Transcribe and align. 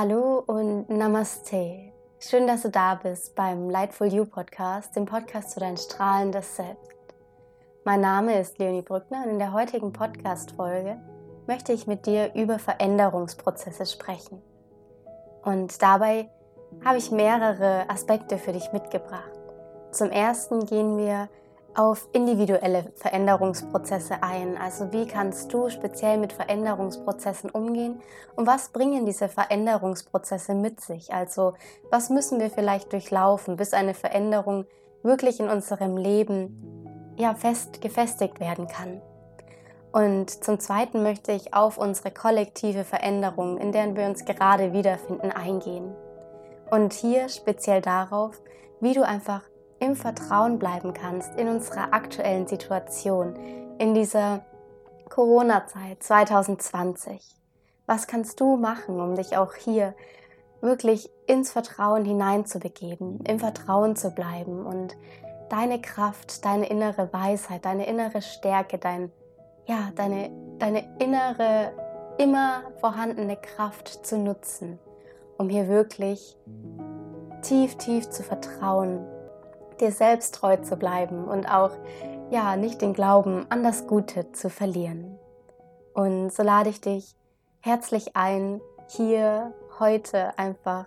Hallo 0.00 0.44
und 0.46 0.88
Namaste. 0.88 1.92
Schön, 2.20 2.46
dass 2.46 2.62
du 2.62 2.70
da 2.70 2.94
bist 2.94 3.34
beim 3.34 3.68
Lightful 3.68 4.06
You 4.06 4.26
Podcast, 4.26 4.94
dem 4.94 5.06
Podcast 5.06 5.54
für 5.54 5.58
dein 5.58 5.76
strahlendes 5.76 6.54
Selbst. 6.54 6.92
Mein 7.84 8.00
Name 8.00 8.38
ist 8.38 8.60
Leonie 8.60 8.82
Brückner 8.82 9.24
und 9.24 9.30
in 9.30 9.38
der 9.40 9.52
heutigen 9.52 9.92
Podcast-Folge 9.92 11.00
möchte 11.48 11.72
ich 11.72 11.88
mit 11.88 12.06
dir 12.06 12.32
über 12.36 12.60
Veränderungsprozesse 12.60 13.86
sprechen. 13.86 14.40
Und 15.42 15.82
dabei 15.82 16.30
habe 16.84 16.98
ich 16.98 17.10
mehrere 17.10 17.90
Aspekte 17.90 18.38
für 18.38 18.52
dich 18.52 18.72
mitgebracht. 18.72 19.32
Zum 19.90 20.12
ersten 20.12 20.64
gehen 20.64 20.96
wir 20.96 21.28
auf 21.78 22.08
individuelle 22.12 22.92
Veränderungsprozesse 22.96 24.20
ein. 24.20 24.58
Also 24.58 24.92
wie 24.92 25.06
kannst 25.06 25.52
du 25.52 25.70
speziell 25.70 26.18
mit 26.18 26.32
Veränderungsprozessen 26.32 27.50
umgehen 27.50 28.00
und 28.34 28.48
was 28.48 28.70
bringen 28.70 29.06
diese 29.06 29.28
Veränderungsprozesse 29.28 30.54
mit 30.54 30.80
sich? 30.80 31.14
Also 31.14 31.54
was 31.88 32.10
müssen 32.10 32.40
wir 32.40 32.50
vielleicht 32.50 32.92
durchlaufen, 32.92 33.56
bis 33.56 33.74
eine 33.74 33.94
Veränderung 33.94 34.66
wirklich 35.04 35.38
in 35.38 35.48
unserem 35.48 35.96
Leben 35.96 37.14
ja 37.16 37.34
fest 37.34 37.80
gefestigt 37.80 38.40
werden 38.40 38.66
kann? 38.66 39.00
Und 39.92 40.30
zum 40.44 40.58
Zweiten 40.58 41.04
möchte 41.04 41.30
ich 41.30 41.54
auf 41.54 41.78
unsere 41.78 42.10
kollektive 42.10 42.82
Veränderung, 42.82 43.56
in 43.56 43.70
der 43.70 43.94
wir 43.94 44.06
uns 44.06 44.24
gerade 44.24 44.72
wiederfinden, 44.72 45.30
eingehen. 45.30 45.94
Und 46.72 46.92
hier 46.92 47.28
speziell 47.28 47.80
darauf, 47.80 48.42
wie 48.80 48.94
du 48.94 49.02
einfach 49.02 49.42
im 49.80 49.96
Vertrauen 49.96 50.58
bleiben 50.58 50.92
kannst 50.92 51.34
in 51.36 51.48
unserer 51.48 51.92
aktuellen 51.92 52.46
Situation, 52.46 53.34
in 53.78 53.94
dieser 53.94 54.42
Corona-Zeit 55.08 56.02
2020. 56.02 57.36
Was 57.86 58.06
kannst 58.06 58.40
du 58.40 58.56
machen, 58.56 59.00
um 59.00 59.14
dich 59.14 59.36
auch 59.36 59.54
hier 59.54 59.94
wirklich 60.60 61.10
ins 61.26 61.52
Vertrauen 61.52 62.04
hineinzubegeben, 62.04 63.20
im 63.20 63.38
Vertrauen 63.38 63.96
zu 63.96 64.10
bleiben 64.10 64.66
und 64.66 64.96
deine 65.48 65.80
Kraft, 65.80 66.44
deine 66.44 66.68
innere 66.68 67.12
Weisheit, 67.12 67.64
deine 67.64 67.86
innere 67.86 68.20
Stärke, 68.20 68.78
dein, 68.78 69.12
ja, 69.66 69.90
deine, 69.94 70.30
deine 70.58 70.84
innere, 70.98 71.72
immer 72.18 72.62
vorhandene 72.80 73.36
Kraft 73.36 74.04
zu 74.04 74.18
nutzen, 74.18 74.78
um 75.38 75.48
hier 75.48 75.68
wirklich 75.68 76.36
tief, 77.42 77.76
tief 77.76 78.10
zu 78.10 78.22
vertrauen 78.24 79.06
dir 79.80 79.92
selbst 79.92 80.34
treu 80.34 80.56
zu 80.56 80.76
bleiben 80.76 81.24
und 81.24 81.46
auch 81.46 81.72
ja, 82.30 82.56
nicht 82.56 82.82
den 82.82 82.92
Glauben 82.92 83.46
an 83.48 83.62
das 83.62 83.86
Gute 83.86 84.32
zu 84.32 84.50
verlieren. 84.50 85.18
Und 85.94 86.32
so 86.32 86.42
lade 86.42 86.70
ich 86.70 86.80
dich 86.80 87.14
herzlich 87.60 88.16
ein, 88.16 88.60
hier 88.88 89.52
heute 89.78 90.38
einfach 90.38 90.86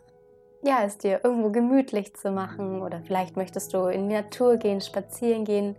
ja, 0.63 0.83
es 0.83 0.97
dir 0.97 1.21
irgendwo 1.23 1.49
gemütlich 1.49 2.15
zu 2.15 2.31
machen 2.31 2.81
oder 2.81 3.01
vielleicht 3.01 3.35
möchtest 3.35 3.73
du 3.73 3.85
in 3.87 4.09
die 4.09 4.15
Natur 4.15 4.57
gehen, 4.57 4.79
spazieren 4.81 5.43
gehen 5.43 5.75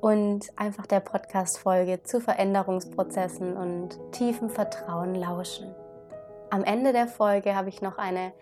und 0.00 0.46
einfach 0.56 0.86
der 0.86 1.00
Podcast-Folge 1.00 2.02
zu 2.02 2.20
Veränderungsprozessen 2.20 3.56
und 3.56 3.98
tiefem 4.12 4.50
Vertrauen 4.50 5.14
lauschen. 5.14 5.72
Am 6.50 6.64
Ende 6.64 6.92
der 6.92 7.06
Folge 7.06 7.54
habe 7.54 7.68
ich 7.68 7.82
noch 7.82 7.98
eine 7.98 8.32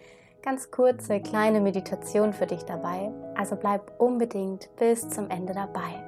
ganz 0.42 0.70
kurze 0.70 1.20
kleine 1.20 1.60
Meditation 1.60 2.32
für 2.32 2.46
dich 2.46 2.64
dabei. 2.64 3.12
Also 3.34 3.56
bleib 3.56 4.00
unbedingt 4.00 4.74
bis 4.76 5.08
zum 5.08 5.30
Ende 5.30 5.52
dabei. 5.52 6.04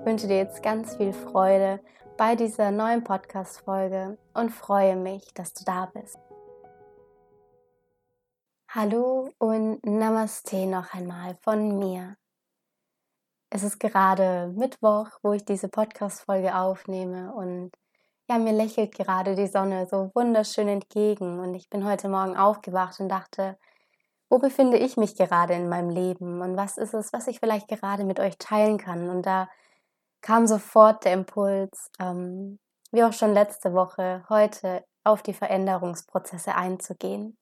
Ich 0.00 0.06
wünsche 0.06 0.26
dir 0.26 0.38
jetzt 0.38 0.62
ganz 0.62 0.96
viel 0.96 1.12
Freude 1.12 1.80
bei 2.16 2.34
dieser 2.34 2.70
neuen 2.70 3.04
Podcast-Folge 3.04 4.18
und 4.34 4.50
freue 4.50 4.96
mich, 4.96 5.32
dass 5.34 5.52
du 5.54 5.64
da 5.64 5.86
bist. 5.86 6.18
Hallo 8.70 9.30
und 9.38 9.84
Namaste 9.86 10.66
noch 10.66 10.92
einmal 10.92 11.36
von 11.42 11.78
mir. 11.78 12.16
Es 13.50 13.62
ist 13.62 13.80
gerade 13.80 14.52
Mittwoch, 14.54 15.08
wo 15.22 15.32
ich 15.32 15.44
diese 15.44 15.68
Podcast-Folge 15.68 16.54
aufnehme 16.54 17.32
und 17.32 17.70
ja, 18.28 18.38
mir 18.38 18.52
lächelt 18.52 18.94
gerade 18.94 19.34
die 19.34 19.46
Sonne 19.46 19.86
so 19.90 20.10
wunderschön 20.14 20.68
entgegen 20.68 21.40
und 21.40 21.54
ich 21.54 21.70
bin 21.70 21.86
heute 21.86 22.08
Morgen 22.08 22.36
aufgewacht 22.36 23.00
und 23.00 23.08
dachte, 23.08 23.58
wo 24.28 24.38
befinde 24.38 24.76
ich 24.76 24.98
mich 24.98 25.16
gerade 25.16 25.54
in 25.54 25.68
meinem 25.68 25.90
Leben 25.90 26.42
und 26.42 26.56
was 26.56 26.76
ist 26.76 26.94
es, 26.94 27.12
was 27.12 27.26
ich 27.26 27.40
vielleicht 27.40 27.68
gerade 27.68 28.04
mit 28.04 28.20
euch 28.20 28.36
teilen 28.38 28.76
kann? 28.78 29.08
Und 29.08 29.24
da 29.24 29.48
kam 30.20 30.46
sofort 30.46 31.04
der 31.04 31.14
Impuls, 31.14 31.90
ähm, 32.00 32.58
wie 32.92 33.04
auch 33.04 33.14
schon 33.14 33.32
letzte 33.32 33.72
Woche, 33.72 34.24
heute 34.28 34.84
auf 35.04 35.22
die 35.22 35.34
Veränderungsprozesse 35.34 36.54
einzugehen. 36.54 37.38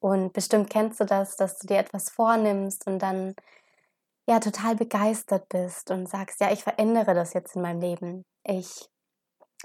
Und 0.00 0.34
bestimmt 0.34 0.68
kennst 0.70 1.00
du 1.00 1.04
das, 1.04 1.36
dass 1.36 1.58
du 1.58 1.66
dir 1.66 1.78
etwas 1.78 2.10
vornimmst 2.10 2.86
und 2.86 2.98
dann 3.00 3.34
ja 4.28 4.40
total 4.40 4.76
begeistert 4.76 5.48
bist 5.48 5.90
und 5.90 6.08
sagst, 6.08 6.40
ja, 6.40 6.52
ich 6.52 6.64
verändere 6.64 7.14
das 7.14 7.32
jetzt 7.32 7.56
in 7.56 7.62
meinem 7.62 7.80
Leben. 7.80 8.24
Ich 8.44 8.90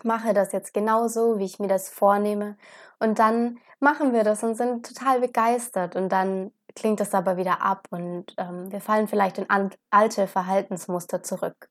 mache 0.04 0.34
das 0.34 0.52
jetzt 0.52 0.74
genauso, 0.74 1.38
wie 1.40 1.46
ich 1.46 1.60
mir 1.60 1.68
das 1.68 1.90
vornehme. 1.90 2.58
Und 3.00 3.20
dann 3.20 3.60
machen 3.80 4.14
wir 4.14 4.24
das 4.24 4.44
und 4.44 4.56
sind 4.56 4.86
total 4.86 5.22
begeistert. 5.22 5.96
Und 5.96 6.10
dann 6.10 6.52
klingt 6.76 7.00
das 7.00 7.14
aber 7.14 7.38
wieder 7.38 7.62
ab 7.62 7.88
und 7.92 8.34
ähm, 8.38 8.72
wir 8.72 8.82
fallen 8.82 9.08
vielleicht 9.08 9.38
in 9.38 9.48
alte 9.90 10.28
Verhaltensmuster 10.28 11.24
zurück. 11.24 11.70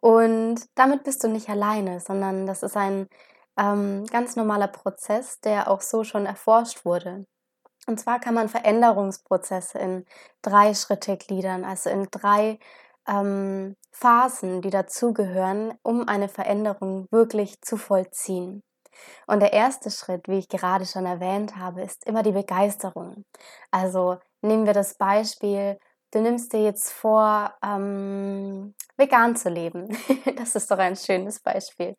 Und 0.00 0.66
damit 0.74 1.04
bist 1.04 1.24
du 1.24 1.28
nicht 1.28 1.48
alleine, 1.48 2.00
sondern 2.00 2.46
das 2.46 2.62
ist 2.62 2.76
ein 2.76 3.08
ähm, 3.58 4.06
ganz 4.06 4.36
normaler 4.36 4.68
Prozess, 4.68 5.40
der 5.40 5.68
auch 5.68 5.80
so 5.80 6.04
schon 6.04 6.26
erforscht 6.26 6.84
wurde. 6.84 7.26
Und 7.86 7.98
zwar 7.98 8.20
kann 8.20 8.34
man 8.34 8.48
Veränderungsprozesse 8.48 9.78
in 9.78 10.04
drei 10.42 10.74
Schritte 10.74 11.16
gliedern, 11.16 11.64
also 11.64 11.90
in 11.90 12.06
drei 12.10 12.58
ähm, 13.08 13.76
Phasen, 13.92 14.62
die 14.62 14.70
dazugehören, 14.70 15.74
um 15.82 16.06
eine 16.06 16.28
Veränderung 16.28 17.06
wirklich 17.10 17.60
zu 17.62 17.76
vollziehen. 17.76 18.62
Und 19.26 19.40
der 19.40 19.52
erste 19.52 19.90
Schritt, 19.90 20.28
wie 20.28 20.38
ich 20.38 20.48
gerade 20.48 20.86
schon 20.86 21.06
erwähnt 21.06 21.56
habe, 21.56 21.82
ist 21.82 22.04
immer 22.06 22.22
die 22.22 22.32
Begeisterung. 22.32 23.24
Also 23.70 24.18
nehmen 24.42 24.66
wir 24.66 24.72
das 24.72 24.94
Beispiel, 24.94 25.78
du 26.12 26.20
nimmst 26.20 26.52
dir 26.52 26.62
jetzt 26.62 26.92
vor, 26.92 27.54
ähm, 27.62 28.74
vegan 28.96 29.36
zu 29.36 29.48
leben. 29.48 29.96
das 30.36 30.56
ist 30.56 30.70
doch 30.70 30.78
ein 30.78 30.96
schönes 30.96 31.40
Beispiel. 31.40 31.96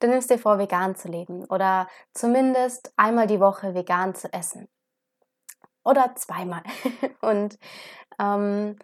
Du 0.00 0.08
nimmst 0.08 0.30
dir 0.30 0.38
vor, 0.38 0.58
vegan 0.58 0.96
zu 0.96 1.08
leben 1.08 1.44
oder 1.46 1.88
zumindest 2.14 2.92
einmal 2.96 3.26
die 3.26 3.40
Woche 3.40 3.74
vegan 3.74 4.14
zu 4.14 4.32
essen. 4.32 4.68
Oder 5.84 6.14
zweimal. 6.16 6.62
Und 7.20 7.58
ähm, 8.18 8.76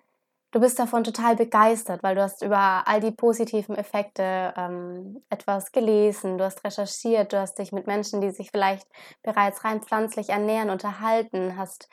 du 0.56 0.60
bist 0.60 0.78
davon 0.78 1.04
total 1.04 1.36
begeistert, 1.36 2.02
weil 2.02 2.14
du 2.14 2.22
hast 2.22 2.42
über 2.42 2.84
all 2.86 2.98
die 3.00 3.10
positiven 3.10 3.76
Effekte 3.76 4.54
ähm, 4.56 5.22
etwas 5.28 5.70
gelesen, 5.70 6.38
du 6.38 6.44
hast 6.44 6.64
recherchiert, 6.64 7.34
du 7.34 7.38
hast 7.38 7.58
dich 7.58 7.72
mit 7.72 7.86
Menschen, 7.86 8.22
die 8.22 8.30
sich 8.30 8.50
vielleicht 8.50 8.88
bereits 9.22 9.64
rein 9.64 9.82
pflanzlich 9.82 10.30
ernähren, 10.30 10.70
unterhalten, 10.70 11.58
hast 11.58 11.90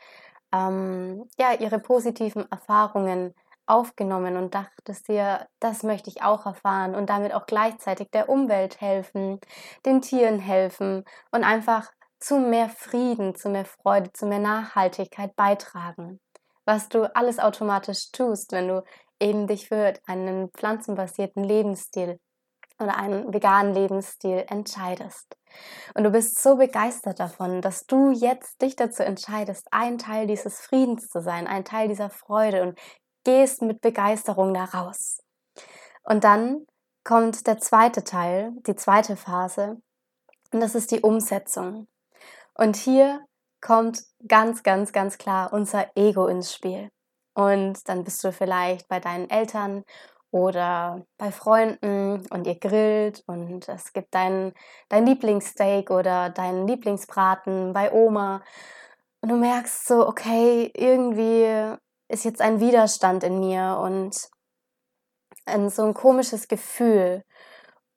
ähm, 0.54 1.28
ja 1.38 1.52
ihre 1.60 1.80
positiven 1.80 2.50
Erfahrungen 2.50 3.34
aufgenommen 3.66 4.38
und 4.38 4.56
dachtest 4.56 5.10
dir, 5.10 5.46
das 5.60 5.84
möchte 5.84 6.10
ich 6.10 6.24
auch 6.24 6.46
erfahren 6.46 6.96
und 6.96 7.10
damit 7.10 7.34
auch 7.34 7.46
gleichzeitig 7.46 8.12
der 8.12 8.30
Umwelt 8.30 8.80
helfen, 8.80 9.42
den 9.86 10.02
Tieren 10.02 10.40
helfen 10.40 11.04
und 11.32 11.44
einfach 11.44 11.92
zu 12.18 12.40
mehr 12.40 12.70
Frieden, 12.70 13.36
zu 13.36 13.50
mehr 13.50 13.66
Freude, 13.66 14.14
zu 14.14 14.26
mehr 14.26 14.40
Nachhaltigkeit 14.40 15.36
beitragen 15.36 16.22
was 16.66 16.90
du 16.90 17.14
alles 17.16 17.40
automatisch 17.40 18.12
tust, 18.12 18.52
wenn 18.52 18.68
du 18.68 18.84
eben 19.20 19.48
dich 19.48 19.68
für 19.68 19.94
einen 20.06 20.50
pflanzenbasierten 20.50 21.44
Lebensstil 21.44 22.20
oder 22.80 22.98
einen 22.98 23.34
veganen 23.34 23.74
Lebensstil 23.74 24.46
entscheidest. 24.48 25.38
Und 25.94 26.04
du 26.04 26.12
bist 26.12 26.42
so 26.42 26.58
begeistert 26.58 27.20
davon, 27.20 27.62
dass 27.62 27.86
du 27.86 28.12
jetzt 28.12 28.62
dich 28.62 28.76
dazu 28.76 29.04
entscheidest, 29.04 29.68
ein 29.72 29.98
Teil 29.98 30.28
dieses 30.28 30.60
Friedens 30.60 31.10
zu 31.10 31.22
sein, 31.22 31.48
ein 31.48 31.66
Teil 31.66 31.88
dieser 31.88 32.10
Freude 32.10 32.64
und 32.64 32.80
gehst 33.24 33.62
mit 33.62 33.82
Begeisterung 33.82 34.54
da 34.54 34.66
raus. 34.66 35.20
Und 36.04 36.24
dann 36.24 36.66
kommt 37.04 37.48
der 37.48 37.60
zweite 37.60 38.04
Teil, 38.04 38.52
die 38.68 38.76
zweite 38.76 39.16
Phase, 39.16 39.78
und 40.52 40.60
das 40.60 40.76
ist 40.76 40.92
die 40.92 41.02
Umsetzung. 41.02 41.88
Und 42.54 42.76
hier 42.76 43.26
kommt 43.64 44.04
ganz, 44.28 44.62
ganz, 44.62 44.92
ganz 44.92 45.18
klar 45.18 45.54
unser 45.54 45.88
Ego 45.96 46.28
ins 46.28 46.54
Spiel. 46.54 46.90
Und 47.34 47.88
dann 47.88 48.04
bist 48.04 48.24
du 48.24 48.32
vielleicht 48.32 48.88
bei 48.88 49.00
deinen 49.00 49.30
Eltern 49.30 49.84
oder 50.32 51.06
bei 51.18 51.32
Freunden 51.32 52.28
und 52.30 52.46
ihr 52.46 52.60
grillt 52.60 53.24
und 53.28 53.68
es 53.70 53.94
gibt 53.94 54.14
dein, 54.14 54.54
dein 54.90 55.06
Lieblingssteak 55.06 55.90
oder 55.92 56.30
deinen 56.30 56.68
Lieblingsbraten 56.68 57.74
bei 57.74 57.92
Oma. 57.92 58.44
Und 59.22 59.30
du 59.30 59.38
merkst 59.38 59.88
so, 59.88 60.08
okay, 60.08 60.72
irgendwie 60.76 61.78
ist 62.10 62.26
jetzt 62.26 62.42
ein 62.42 62.60
Widerstand 62.60 63.24
in 63.24 63.40
mir 63.40 63.80
und 63.82 64.16
so 65.72 65.84
ein 65.84 65.94
komisches 65.94 66.48
Gefühl. 66.48 67.24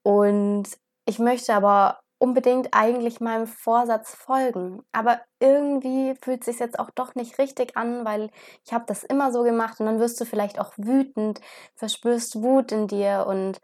Und 0.02 0.68
ich 1.06 1.18
möchte 1.18 1.54
aber 1.54 2.00
unbedingt 2.18 2.68
eigentlich 2.72 3.20
meinem 3.20 3.46
Vorsatz 3.46 4.14
folgen. 4.14 4.82
Aber 4.92 5.20
irgendwie 5.40 6.14
fühlt 6.22 6.40
es 6.40 6.46
sich 6.46 6.58
jetzt 6.58 6.78
auch 6.78 6.90
doch 6.90 7.14
nicht 7.14 7.38
richtig 7.38 7.76
an, 7.76 8.04
weil 8.04 8.30
ich 8.64 8.72
habe 8.72 8.84
das 8.86 9.04
immer 9.04 9.32
so 9.32 9.42
gemacht 9.42 9.80
und 9.80 9.86
dann 9.86 10.00
wirst 10.00 10.20
du 10.20 10.24
vielleicht 10.24 10.58
auch 10.58 10.72
wütend, 10.76 11.40
verspürst 11.74 12.42
Wut 12.42 12.72
in 12.72 12.88
dir 12.88 13.26
und 13.28 13.60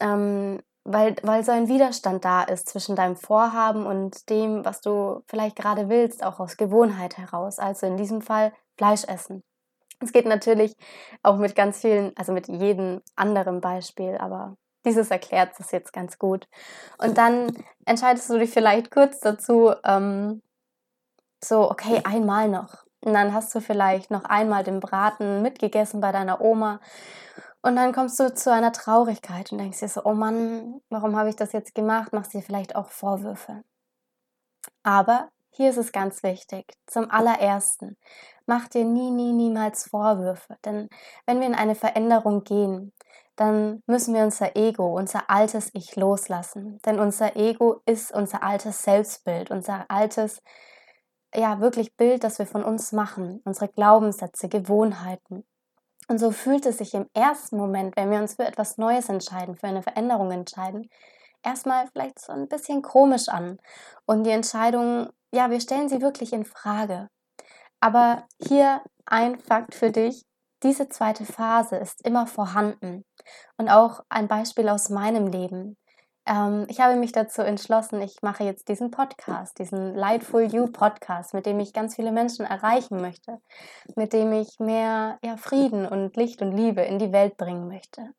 ähm, 0.00 0.60
weil, 0.84 1.16
weil 1.22 1.44
so 1.44 1.50
ein 1.52 1.68
Widerstand 1.68 2.24
da 2.24 2.44
ist 2.44 2.68
zwischen 2.68 2.94
deinem 2.96 3.16
Vorhaben 3.16 3.86
und 3.86 4.30
dem, 4.30 4.64
was 4.64 4.80
du 4.80 5.22
vielleicht 5.26 5.56
gerade 5.56 5.88
willst, 5.88 6.22
auch 6.22 6.38
aus 6.38 6.56
Gewohnheit 6.56 7.18
heraus. 7.18 7.58
Also 7.58 7.86
in 7.86 7.96
diesem 7.96 8.22
Fall 8.22 8.52
Fleisch 8.78 9.04
essen. 9.04 9.42
Es 10.00 10.12
geht 10.12 10.26
natürlich 10.26 10.74
auch 11.22 11.38
mit 11.38 11.56
ganz 11.56 11.80
vielen, 11.80 12.12
also 12.16 12.32
mit 12.32 12.48
jedem 12.48 13.00
anderen 13.16 13.60
Beispiel, 13.60 14.16
aber 14.18 14.56
dieses 14.86 15.10
erklärt 15.10 15.52
das 15.58 15.72
jetzt 15.72 15.92
ganz 15.92 16.18
gut. 16.18 16.48
Und 16.98 17.18
dann 17.18 17.52
entscheidest 17.84 18.30
du 18.30 18.38
dich 18.38 18.50
vielleicht 18.50 18.90
kurz 18.90 19.20
dazu, 19.20 19.74
ähm, 19.84 20.40
so, 21.44 21.70
okay, 21.70 22.00
einmal 22.04 22.48
noch. 22.48 22.86
Und 23.00 23.12
dann 23.12 23.34
hast 23.34 23.54
du 23.54 23.60
vielleicht 23.60 24.10
noch 24.10 24.24
einmal 24.24 24.64
den 24.64 24.80
Braten 24.80 25.42
mitgegessen 25.42 26.00
bei 26.00 26.12
deiner 26.12 26.40
Oma. 26.40 26.80
Und 27.62 27.76
dann 27.76 27.92
kommst 27.92 28.18
du 28.18 28.32
zu 28.32 28.52
einer 28.52 28.72
Traurigkeit 28.72 29.52
und 29.52 29.58
denkst 29.58 29.80
dir 29.80 29.88
so, 29.88 30.04
oh 30.04 30.14
Mann, 30.14 30.80
warum 30.88 31.16
habe 31.16 31.28
ich 31.28 31.36
das 31.36 31.52
jetzt 31.52 31.74
gemacht? 31.74 32.12
Machst 32.12 32.32
dir 32.32 32.42
vielleicht 32.42 32.76
auch 32.76 32.90
Vorwürfe. 32.90 33.64
Aber 34.82 35.30
hier 35.50 35.70
ist 35.70 35.76
es 35.76 35.92
ganz 35.92 36.22
wichtig. 36.22 36.76
Zum 36.86 37.10
allerersten, 37.10 37.96
mach 38.46 38.68
dir 38.68 38.84
nie, 38.84 39.10
nie, 39.10 39.32
niemals 39.32 39.88
Vorwürfe. 39.88 40.56
Denn 40.64 40.88
wenn 41.26 41.40
wir 41.40 41.46
in 41.46 41.54
eine 41.54 41.74
Veränderung 41.74 42.44
gehen, 42.44 42.92
dann 43.36 43.82
müssen 43.86 44.14
wir 44.14 44.24
unser 44.24 44.56
Ego, 44.56 44.96
unser 44.96 45.30
altes 45.30 45.70
Ich 45.74 45.94
loslassen. 45.94 46.80
Denn 46.86 46.98
unser 46.98 47.36
Ego 47.36 47.82
ist 47.84 48.12
unser 48.12 48.42
altes 48.42 48.82
Selbstbild, 48.82 49.50
unser 49.50 49.90
altes, 49.90 50.42
ja, 51.34 51.60
wirklich 51.60 51.96
Bild, 51.96 52.24
das 52.24 52.38
wir 52.38 52.46
von 52.46 52.64
uns 52.64 52.92
machen, 52.92 53.42
unsere 53.44 53.68
Glaubenssätze, 53.68 54.48
Gewohnheiten. 54.48 55.44
Und 56.08 56.18
so 56.18 56.30
fühlt 56.30 56.64
es 56.66 56.78
sich 56.78 56.94
im 56.94 57.08
ersten 57.14 57.56
Moment, 57.56 57.96
wenn 57.96 58.10
wir 58.10 58.18
uns 58.18 58.34
für 58.34 58.46
etwas 58.46 58.78
Neues 58.78 59.08
entscheiden, 59.08 59.56
für 59.56 59.66
eine 59.66 59.82
Veränderung 59.82 60.30
entscheiden, 60.30 60.88
erstmal 61.42 61.86
vielleicht 61.88 62.20
so 62.20 62.32
ein 62.32 62.48
bisschen 62.48 62.80
komisch 62.80 63.28
an. 63.28 63.58
Und 64.06 64.24
die 64.24 64.30
Entscheidung, 64.30 65.10
ja, 65.32 65.50
wir 65.50 65.60
stellen 65.60 65.88
sie 65.88 66.00
wirklich 66.00 66.32
in 66.32 66.44
Frage. 66.44 67.08
Aber 67.80 68.24
hier 68.40 68.82
ein 69.04 69.38
Fakt 69.38 69.74
für 69.74 69.90
dich, 69.90 70.24
diese 70.66 70.88
zweite 70.88 71.24
Phase 71.24 71.76
ist 71.76 72.04
immer 72.04 72.26
vorhanden. 72.26 73.04
Und 73.56 73.68
auch 73.68 74.04
ein 74.08 74.28
Beispiel 74.28 74.68
aus 74.68 74.90
meinem 74.90 75.28
Leben. 75.28 75.76
Ähm, 76.26 76.66
ich 76.68 76.80
habe 76.80 76.96
mich 76.96 77.12
dazu 77.12 77.42
entschlossen, 77.42 78.02
ich 78.02 78.16
mache 78.22 78.44
jetzt 78.44 78.68
diesen 78.68 78.90
Podcast, 78.90 79.58
diesen 79.58 79.94
Lightful 79.94 80.42
You 80.42 80.66
Podcast, 80.66 81.34
mit 81.34 81.46
dem 81.46 81.60
ich 81.60 81.72
ganz 81.72 81.94
viele 81.94 82.12
Menschen 82.12 82.44
erreichen 82.44 83.00
möchte, 83.00 83.38
mit 83.94 84.12
dem 84.12 84.32
ich 84.32 84.58
mehr 84.58 85.18
ja, 85.24 85.36
Frieden 85.36 85.86
und 85.86 86.16
Licht 86.16 86.42
und 86.42 86.52
Liebe 86.52 86.82
in 86.82 86.98
die 86.98 87.12
Welt 87.12 87.36
bringen 87.36 87.68
möchte 87.68 88.12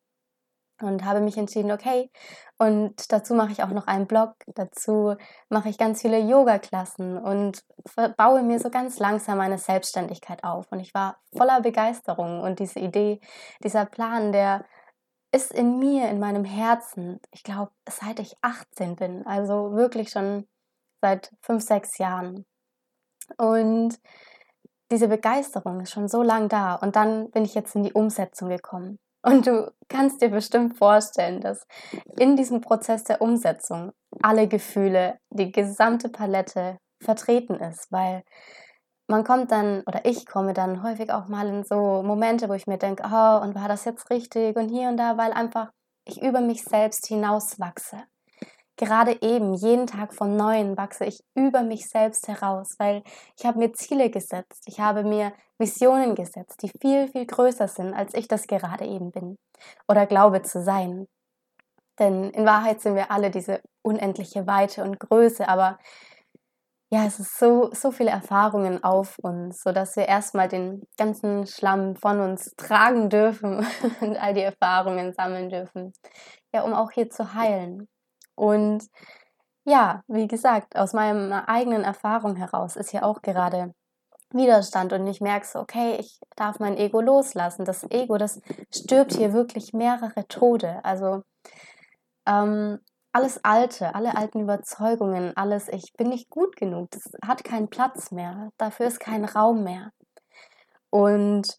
und 0.82 1.06
habe 1.06 1.22
mich 1.22 1.38
entschieden, 1.38 1.72
okay, 1.72 2.12
und 2.58 3.12
dazu 3.12 3.34
mache 3.34 3.52
ich 3.52 3.64
auch 3.64 3.70
noch 3.70 3.88
einen 3.88 4.08
Blog, 4.08 4.36
dazu 4.48 5.16
mache 5.50 5.70
ich 5.70 5.78
ganz 5.78 6.02
viele 6.02 6.20
Yoga-Klassen 6.20 7.18
und 7.18 7.64
baue 8.18 8.44
mir 8.44 8.60
so 8.60 8.70
ganz 8.70 9.00
langsam 9.00 9.38
meine 9.38 9.58
Selbstständigkeit 9.58 10.44
auf. 10.44 10.72
Und 10.72 10.80
ich 10.80 10.94
war 10.94 11.18
voller 11.36 11.62
Begeisterung 11.62 12.42
und 12.42 12.60
diese 12.60 12.80
Idee, 12.80 13.20
dieser 13.64 13.86
Plan, 13.86 14.32
der 14.32 14.66
ist 15.32 15.52
in 15.52 15.78
mir, 15.80 16.10
in 16.10 16.20
meinem 16.20 16.46
Herzen, 16.46 17.20
ich 17.32 17.44
glaube, 17.44 17.72
seit 17.88 18.20
ich 18.20 18.36
18 18.42 18.96
bin, 18.96 19.26
also 19.28 19.74
wirklich 19.74 20.10
schon 20.10 20.48
seit 21.02 21.32
fünf, 21.42 21.64
sechs 21.64 21.98
Jahren. 21.98 22.46
Und 23.38 24.00
diese 24.90 25.08
Begeisterung 25.08 25.82
ist 25.82 25.92
schon 25.92 26.08
so 26.08 26.24
lang 26.24 26.50
da. 26.50 26.76
Und 26.76 26.96
dann 26.96 27.30
bin 27.32 27.44
ich 27.44 27.56
jetzt 27.56 27.76
in 27.76 27.84
die 27.84 27.94
Umsetzung 27.94 28.50
gekommen. 28.50 29.00
Und 29.24 29.48
du 29.48 29.72
kannst 29.90 30.22
dir 30.22 30.30
bestimmt 30.30 30.78
vorstellen, 30.78 31.42
dass 31.42 31.66
in 32.18 32.36
diesem 32.36 32.62
Prozess 32.62 33.04
der 33.04 33.22
Umsetzung 33.22 33.92
alle 34.22 34.48
Gefühle, 34.48 35.20
die 35.30 35.52
gesamte 35.52 36.10
Palette 36.10 36.78
vertreten 37.04 37.56
ist, 37.56 37.92
weil 37.92 38.24
man 39.10 39.24
kommt 39.24 39.52
dann, 39.52 39.84
oder 39.88 40.06
ich 40.06 40.26
komme 40.26 40.54
dann 40.54 40.84
häufig 40.84 41.12
auch 41.12 41.28
mal 41.28 41.48
in 41.48 41.64
so 41.64 42.04
Momente, 42.04 42.50
wo 42.50 42.54
ich 42.54 42.68
mir 42.68 42.78
denke, 42.78 43.04
oh, 43.06 43.42
und 43.42 43.56
war 43.56 43.68
das 43.68 43.86
jetzt 43.86 44.10
richtig 44.10 44.56
und 44.56 44.70
hier 44.70 44.90
und 44.90 44.98
da, 44.98 45.18
weil 45.18 45.32
einfach 45.32 45.72
ich 46.06 46.22
über 46.22 46.42
mich 46.42 46.64
selbst 46.64 47.08
hinauswachse 47.08 48.04
gerade 48.78 49.22
eben, 49.22 49.54
jeden 49.54 49.88
Tag 49.88 50.14
vom 50.14 50.36
Neuen 50.36 50.78
wachse 50.78 51.06
ich 51.06 51.20
über 51.36 51.64
mich 51.64 51.90
selbst 51.90 52.28
heraus, 52.28 52.76
weil 52.78 53.04
ich 53.38 53.46
habe 53.46 53.60
mir 53.60 53.74
Ziele 53.74 54.10
gesetzt, 54.10 54.64
ich 54.68 54.80
habe 54.80 55.04
mir 55.04 55.34
Visionen 55.58 56.16
gesetzt, 56.16 56.62
die 56.62 56.72
viel, 56.80 57.08
viel 57.08 57.26
größer 57.26 57.68
sind, 57.68 57.94
als 57.94 58.14
ich 58.14 58.28
das 58.28 58.48
gerade 58.48 58.86
eben 58.86 59.12
bin 59.12 59.38
oder 59.88 60.06
glaube 60.06 60.44
zu 60.44 60.64
sein. 60.64 61.08
Denn 62.00 62.30
in 62.30 62.46
Wahrheit 62.46 62.82
sind 62.82 62.96
wir 62.96 63.12
alle 63.12 63.32
diese 63.32 63.62
unendliche 63.82 64.46
Weite 64.46 64.84
und 64.84 65.00
Größe, 65.00 65.50
aber 65.50 65.80
ja, 66.90 67.06
es 67.06 67.20
ist 67.20 67.38
so, 67.38 67.70
so 67.74 67.92
viele 67.92 68.12
Erfahrungen 68.12 68.82
auf 68.84 69.20
uns, 69.20 69.62
sodass 69.62 69.98
wir 69.98 70.08
erstmal 70.08 70.48
den 70.48 70.88
ganzen 70.98 71.46
Schlamm 71.46 71.98
von 71.98 72.22
uns 72.22 72.54
tragen 72.56 73.10
dürfen 73.10 73.66
und 74.02 74.16
all 74.18 74.34
die 74.34 74.42
Erfahrungen 74.42 75.14
sammeln 75.14 75.50
dürfen, 75.50 75.92
ja, 76.54 76.62
um 76.62 76.74
auch 76.74 76.92
hier 76.92 77.10
zu 77.10 77.34
heilen. 77.34 77.88
Und 78.38 78.88
ja, 79.66 80.04
wie 80.08 80.28
gesagt, 80.28 80.78
aus 80.78 80.94
meiner 80.94 81.50
eigenen 81.50 81.84
Erfahrung 81.84 82.36
heraus 82.36 82.76
ist 82.78 82.94
ja 82.94 83.04
auch 83.04 83.22
gerade 83.22 83.74
Widerstand 84.32 84.94
und 84.94 85.08
ich 85.08 85.22
merke 85.22 85.46
so, 85.48 85.60
okay, 85.60 85.98
ich 86.00 86.20
darf 86.36 86.60
mein 86.60 86.78
Ego 86.78 87.02
loslassen. 87.02 87.66
Das 87.66 87.84
Ego, 87.90 88.18
das 88.18 88.42
stirbt 88.74 89.14
hier 89.14 89.34
wirklich 89.34 89.74
mehrere 89.74 90.28
Tode. 90.28 90.84
Also 90.84 91.24
ähm, 92.28 92.80
alles 93.14 93.44
Alte, 93.44 93.96
alle 93.96 94.16
alten 94.16 94.42
Überzeugungen, 94.42 95.36
alles, 95.36 95.70
ich 95.70 95.94
bin 95.98 96.10
nicht 96.10 96.30
gut 96.30 96.56
genug, 96.56 96.92
das 96.92 97.12
hat 97.26 97.44
keinen 97.44 97.70
Platz 97.70 98.12
mehr, 98.12 98.52
dafür 98.58 98.88
ist 98.88 99.00
kein 99.00 99.26
Raum 99.26 99.64
mehr. 99.64 99.92
Und 100.90 101.58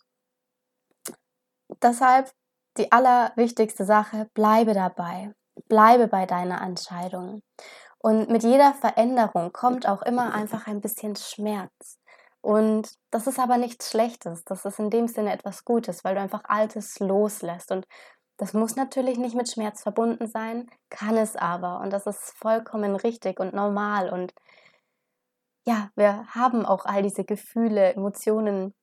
deshalb 1.83 2.31
die 2.77 2.93
allerwichtigste 2.93 3.85
Sache, 3.85 4.31
bleibe 4.35 4.73
dabei. 4.75 5.35
Bleibe 5.69 6.09
bei 6.09 6.27
deiner 6.27 6.63
Entscheidung. 6.63 7.43
Und 7.99 8.31
mit 8.31 8.45
jeder 8.45 8.75
Veränderung 8.75 9.53
kommt 9.53 9.89
auch 9.89 10.03
immer 10.03 10.33
einfach 10.33 10.67
ein 10.67 10.81
bisschen 10.81 11.17
Schmerz. 11.17 11.99
Und 12.41 12.95
das 13.11 13.27
ist 13.27 13.39
aber 13.39 13.59
nichts 13.59 13.91
Schlechtes. 13.91 14.45
Das 14.45 14.65
ist 14.65 14.79
in 14.79 14.91
dem 14.91 15.09
Sinne 15.09 15.33
etwas 15.33 15.65
Gutes, 15.65 16.05
weil 16.05 16.15
du 16.15 16.21
einfach 16.21 16.43
Altes 16.45 16.99
loslässt. 17.01 17.73
Und 17.73 17.87
das 18.37 18.55
muss 18.55 18.77
natürlich 18.77 19.19
nicht 19.19 19.35
mit 19.35 19.51
Schmerz 19.51 19.83
verbunden 19.83 20.29
sein, 20.29 20.71
kann 20.91 21.17
es 21.17 21.35
aber. 21.35 21.81
Und 21.81 21.93
das 21.93 22.07
ist 22.07 22.33
vollkommen 22.39 22.95
richtig 22.95 23.41
und 23.41 23.53
normal. 23.53 24.11
Und 24.11 24.33
ja, 25.67 25.91
wir 25.97 26.27
haben 26.29 26.65
auch 26.65 26.85
all 26.85 27.03
diese 27.03 27.25
Gefühle, 27.25 27.95
Emotionen, 27.95 28.75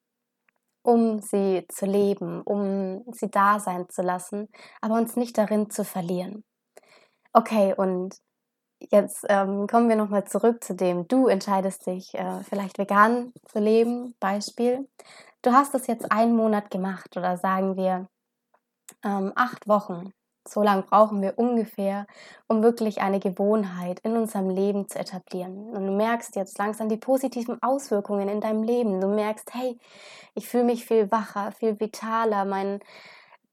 um 0.84 1.20
sie 1.20 1.66
zu 1.70 1.86
leben, 1.86 2.42
um 2.44 3.06
sie 3.12 3.32
da 3.32 3.60
sein 3.60 3.90
zu 3.90 4.02
lassen, 4.04 4.50
aber 4.82 4.96
uns 4.96 5.16
nicht 5.16 5.38
darin 5.38 5.70
zu 5.70 5.84
verlieren. 5.84 6.44
Okay, 7.38 7.74
und 7.76 8.16
jetzt 8.80 9.26
ähm, 9.28 9.68
kommen 9.68 9.90
wir 9.90 9.98
nochmal 9.98 10.24
zurück 10.24 10.64
zu 10.64 10.74
dem, 10.74 11.06
du 11.10 11.28
entscheidest 11.28 11.86
dich 11.86 12.14
äh, 12.14 12.42
vielleicht 12.48 12.78
vegan 12.78 13.34
zu 13.52 13.60
leben, 13.60 14.16
Beispiel. 14.22 14.88
Du 15.42 15.52
hast 15.52 15.74
das 15.74 15.88
jetzt 15.88 16.10
einen 16.14 16.34
Monat 16.34 16.72
gemacht 16.72 17.18
oder 17.18 17.36
sagen 17.36 17.76
wir 17.76 18.08
ähm, 19.04 19.34
acht 19.36 19.68
Wochen. 19.68 20.14
So 20.48 20.64
lange 20.64 20.84
brauchen 20.84 21.22
wir 21.22 21.38
ungefähr, 21.38 22.08
um 22.48 22.64
wirklich 22.64 23.02
eine 23.02 23.20
Gewohnheit 23.20 24.00
in 24.02 24.16
unserem 24.16 24.50
Leben 24.50 24.88
zu 24.88 24.98
etablieren. 24.98 25.76
Und 25.76 25.88
du 25.88 25.92
merkst 25.92 26.38
jetzt 26.38 26.58
langsam 26.58 26.88
die 26.88 26.96
positiven 26.96 27.62
Auswirkungen 27.62 28.30
in 28.30 28.40
deinem 28.40 28.64
Leben. 28.64 29.02
Du 29.02 29.08
merkst, 29.08 29.54
hey, 29.54 29.78
ich 30.36 30.48
fühle 30.48 30.64
mich 30.64 30.86
viel 30.86 31.12
wacher, 31.12 31.52
viel 31.52 31.82
vitaler, 31.82 32.46
mein, 32.46 32.80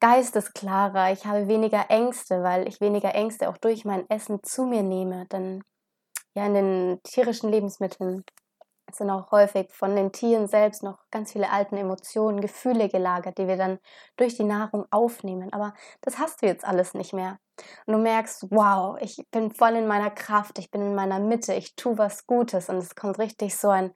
Geist 0.03 0.35
ist 0.35 0.53
klarer, 0.53 1.13
ich 1.13 1.27
habe 1.27 1.47
weniger 1.47 1.89
Ängste, 1.89 2.43
weil 2.43 2.67
ich 2.67 2.81
weniger 2.81 3.15
Ängste 3.15 3.49
auch 3.49 3.57
durch 3.57 3.85
mein 3.85 4.11
Essen 4.11 4.43
zu 4.43 4.65
mir 4.65 4.83
nehme. 4.83 5.27
Denn 5.27 5.63
ja, 6.35 6.45
in 6.45 6.55
den 6.55 7.01
tierischen 7.05 7.53
Lebensmitteln 7.53 8.25
sind 8.91 9.11
auch 9.11 9.31
häufig 9.31 9.73
von 9.73 9.95
den 9.95 10.11
Tieren 10.11 10.49
selbst 10.49 10.83
noch 10.83 10.99
ganz 11.13 11.31
viele 11.31 11.51
alten 11.51 11.77
Emotionen, 11.77 12.41
Gefühle 12.41 12.89
gelagert, 12.89 13.39
die 13.39 13.47
wir 13.47 13.57
dann 13.57 13.79
durch 14.17 14.35
die 14.35 14.43
Nahrung 14.43 14.87
aufnehmen. 14.91 15.53
Aber 15.53 15.73
das 16.01 16.19
hast 16.19 16.43
du 16.43 16.47
jetzt 16.47 16.65
alles 16.65 16.95
nicht 16.95 17.13
mehr. 17.13 17.39
Und 17.87 17.95
du 17.95 18.01
merkst, 18.01 18.51
wow, 18.51 18.99
ich 19.01 19.25
bin 19.31 19.53
voll 19.53 19.77
in 19.77 19.87
meiner 19.87 20.11
Kraft, 20.11 20.59
ich 20.59 20.73
bin 20.73 20.83
in 20.83 20.97
meiner 20.97 21.21
Mitte, 21.21 21.55
ich 21.55 21.77
tue 21.77 21.97
was 21.97 22.27
Gutes 22.27 22.69
und 22.69 22.79
es 22.79 22.97
kommt 22.97 23.21
richtig 23.21 23.57
so 23.57 23.69
ein 23.69 23.93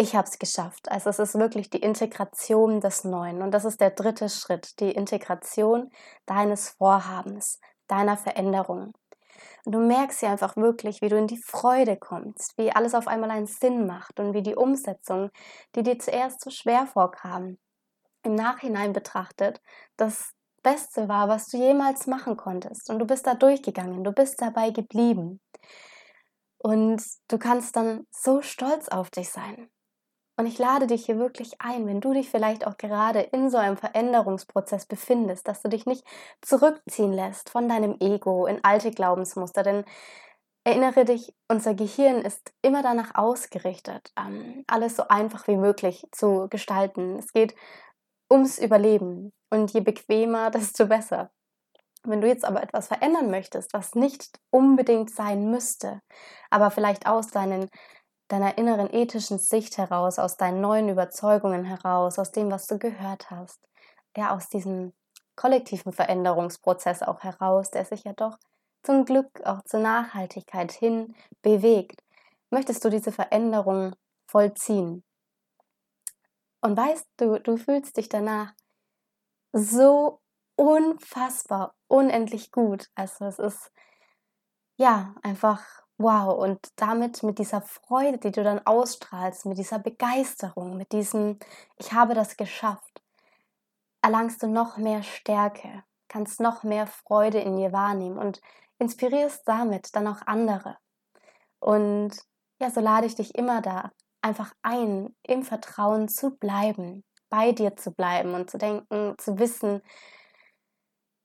ich 0.00 0.16
habe 0.16 0.26
es 0.26 0.38
geschafft. 0.38 0.90
Also 0.90 1.10
es 1.10 1.18
ist 1.18 1.38
wirklich 1.38 1.68
die 1.68 1.82
Integration 1.82 2.80
des 2.80 3.04
Neuen. 3.04 3.42
Und 3.42 3.52
das 3.52 3.66
ist 3.66 3.80
der 3.80 3.90
dritte 3.90 4.30
Schritt, 4.30 4.80
die 4.80 4.90
Integration 4.92 5.90
deines 6.24 6.70
Vorhabens, 6.70 7.60
deiner 7.86 8.16
Veränderung. 8.16 8.94
Und 9.64 9.72
du 9.72 9.78
merkst 9.78 10.22
ja 10.22 10.30
einfach 10.30 10.56
wirklich, 10.56 11.02
wie 11.02 11.10
du 11.10 11.18
in 11.18 11.26
die 11.26 11.42
Freude 11.42 11.98
kommst, 11.98 12.56
wie 12.56 12.72
alles 12.72 12.94
auf 12.94 13.08
einmal 13.08 13.30
einen 13.30 13.46
Sinn 13.46 13.86
macht 13.86 14.18
und 14.18 14.32
wie 14.32 14.42
die 14.42 14.54
Umsetzung, 14.54 15.30
die 15.74 15.82
dir 15.82 15.98
zuerst 15.98 16.40
so 16.40 16.50
schwer 16.50 16.86
vorkam, 16.86 17.58
im 18.22 18.34
Nachhinein 18.34 18.94
betrachtet, 18.94 19.60
das 19.98 20.32
Beste 20.62 21.08
war, 21.08 21.28
was 21.28 21.48
du 21.48 21.58
jemals 21.58 22.06
machen 22.06 22.38
konntest. 22.38 22.88
Und 22.88 22.98
du 23.00 23.06
bist 23.06 23.26
da 23.26 23.34
durchgegangen, 23.34 24.02
du 24.02 24.12
bist 24.12 24.40
dabei 24.40 24.70
geblieben. 24.70 25.40
Und 26.56 27.02
du 27.28 27.38
kannst 27.38 27.76
dann 27.76 28.06
so 28.10 28.40
stolz 28.40 28.88
auf 28.88 29.10
dich 29.10 29.30
sein. 29.30 29.70
Und 30.40 30.46
ich 30.46 30.56
lade 30.56 30.86
dich 30.86 31.04
hier 31.04 31.18
wirklich 31.18 31.60
ein, 31.60 31.86
wenn 31.86 32.00
du 32.00 32.14
dich 32.14 32.30
vielleicht 32.30 32.66
auch 32.66 32.78
gerade 32.78 33.20
in 33.20 33.50
so 33.50 33.58
einem 33.58 33.76
Veränderungsprozess 33.76 34.86
befindest, 34.86 35.46
dass 35.46 35.60
du 35.60 35.68
dich 35.68 35.84
nicht 35.84 36.02
zurückziehen 36.40 37.12
lässt 37.12 37.50
von 37.50 37.68
deinem 37.68 37.96
Ego 38.00 38.46
in 38.46 38.64
alte 38.64 38.90
Glaubensmuster. 38.90 39.62
Denn 39.62 39.84
erinnere 40.64 41.04
dich, 41.04 41.34
unser 41.48 41.74
Gehirn 41.74 42.22
ist 42.22 42.54
immer 42.62 42.82
danach 42.82 43.16
ausgerichtet, 43.16 44.14
ähm, 44.18 44.64
alles 44.66 44.96
so 44.96 45.08
einfach 45.08 45.46
wie 45.46 45.58
möglich 45.58 46.06
zu 46.10 46.48
gestalten. 46.48 47.18
Es 47.18 47.34
geht 47.34 47.54
ums 48.32 48.58
Überleben. 48.58 49.34
Und 49.50 49.74
je 49.74 49.80
bequemer, 49.80 50.50
desto 50.50 50.86
besser. 50.86 51.30
Wenn 52.02 52.22
du 52.22 52.28
jetzt 52.28 52.46
aber 52.46 52.62
etwas 52.62 52.88
verändern 52.88 53.30
möchtest, 53.30 53.74
was 53.74 53.94
nicht 53.94 54.40
unbedingt 54.48 55.10
sein 55.10 55.50
müsste, 55.50 56.00
aber 56.48 56.70
vielleicht 56.70 57.06
aus 57.06 57.26
deinen, 57.26 57.68
deiner 58.30 58.58
inneren 58.58 58.92
ethischen 58.92 59.38
Sicht 59.38 59.76
heraus, 59.76 60.18
aus 60.18 60.36
deinen 60.36 60.60
neuen 60.60 60.88
Überzeugungen 60.88 61.64
heraus, 61.64 62.18
aus 62.18 62.30
dem, 62.30 62.50
was 62.50 62.66
du 62.66 62.78
gehört 62.78 63.30
hast, 63.30 63.60
ja, 64.16 64.34
aus 64.34 64.48
diesem 64.48 64.92
kollektiven 65.34 65.92
Veränderungsprozess 65.92 67.02
auch 67.02 67.20
heraus, 67.20 67.70
der 67.70 67.84
sich 67.84 68.04
ja 68.04 68.12
doch 68.12 68.38
zum 68.82 69.04
Glück 69.04 69.28
auch 69.44 69.62
zur 69.62 69.80
Nachhaltigkeit 69.80 70.70
hin 70.70 71.14
bewegt, 71.42 72.02
möchtest 72.50 72.84
du 72.84 72.88
diese 72.88 73.12
Veränderung 73.12 73.94
vollziehen. 74.26 75.02
Und 76.60 76.76
weißt 76.76 77.06
du, 77.16 77.40
du 77.40 77.56
fühlst 77.56 77.96
dich 77.96 78.08
danach 78.08 78.52
so 79.52 80.20
unfassbar, 80.56 81.74
unendlich 81.88 82.52
gut. 82.52 82.88
Also 82.94 83.24
es 83.24 83.38
ist 83.38 83.72
ja 84.76 85.14
einfach 85.22 85.64
wow. 86.00 86.36
Und 86.36 86.58
damit 86.76 87.22
mit 87.22 87.38
dieser 87.38 87.60
Freude, 87.60 88.18
die 88.18 88.32
du 88.32 88.42
dann 88.42 88.64
ausstrahlst, 88.66 89.46
mit 89.46 89.58
dieser 89.58 89.78
Begeisterung, 89.78 90.76
mit 90.76 90.92
diesem, 90.92 91.38
ich 91.76 91.92
habe 91.92 92.14
das 92.14 92.36
geschafft, 92.36 93.02
erlangst 94.02 94.42
du 94.42 94.48
noch 94.48 94.76
mehr 94.78 95.02
Stärke, 95.02 95.84
kannst 96.08 96.40
noch 96.40 96.62
mehr 96.62 96.86
Freude 96.86 97.38
in 97.38 97.56
dir 97.56 97.72
wahrnehmen 97.72 98.18
und 98.18 98.40
inspirierst 98.78 99.46
damit 99.46 99.94
dann 99.94 100.06
auch 100.06 100.22
andere. 100.26 100.76
Und 101.60 102.12
ja, 102.60 102.70
so 102.70 102.80
lade 102.80 103.06
ich 103.06 103.14
dich 103.14 103.34
immer 103.34 103.60
da 103.60 103.90
einfach 104.22 104.52
ein, 104.62 105.14
im 105.22 105.42
Vertrauen 105.42 106.08
zu 106.08 106.36
bleiben, 106.36 107.04
bei 107.28 107.52
dir 107.52 107.76
zu 107.76 107.92
bleiben 107.92 108.34
und 108.34 108.50
zu 108.50 108.58
denken, 108.58 109.14
zu 109.18 109.38
wissen, 109.38 109.82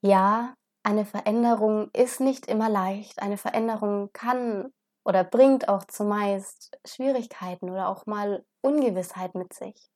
ja, 0.02 0.54
eine 0.86 1.06
Veränderung 1.06 1.90
ist 1.94 2.20
nicht 2.22 2.46
immer 2.48 2.70
leicht. 2.70 3.22
Eine 3.22 3.38
Veränderung 3.38 4.12
kann 4.14 4.72
oder 5.04 5.24
bringt 5.24 5.68
auch 5.68 5.86
zumeist 5.86 6.78
Schwierigkeiten 6.86 7.70
oder 7.70 7.90
auch 7.90 8.06
mal 8.06 8.46
Ungewissheit 8.62 9.36
mit 9.36 9.54
sich. 9.54 9.90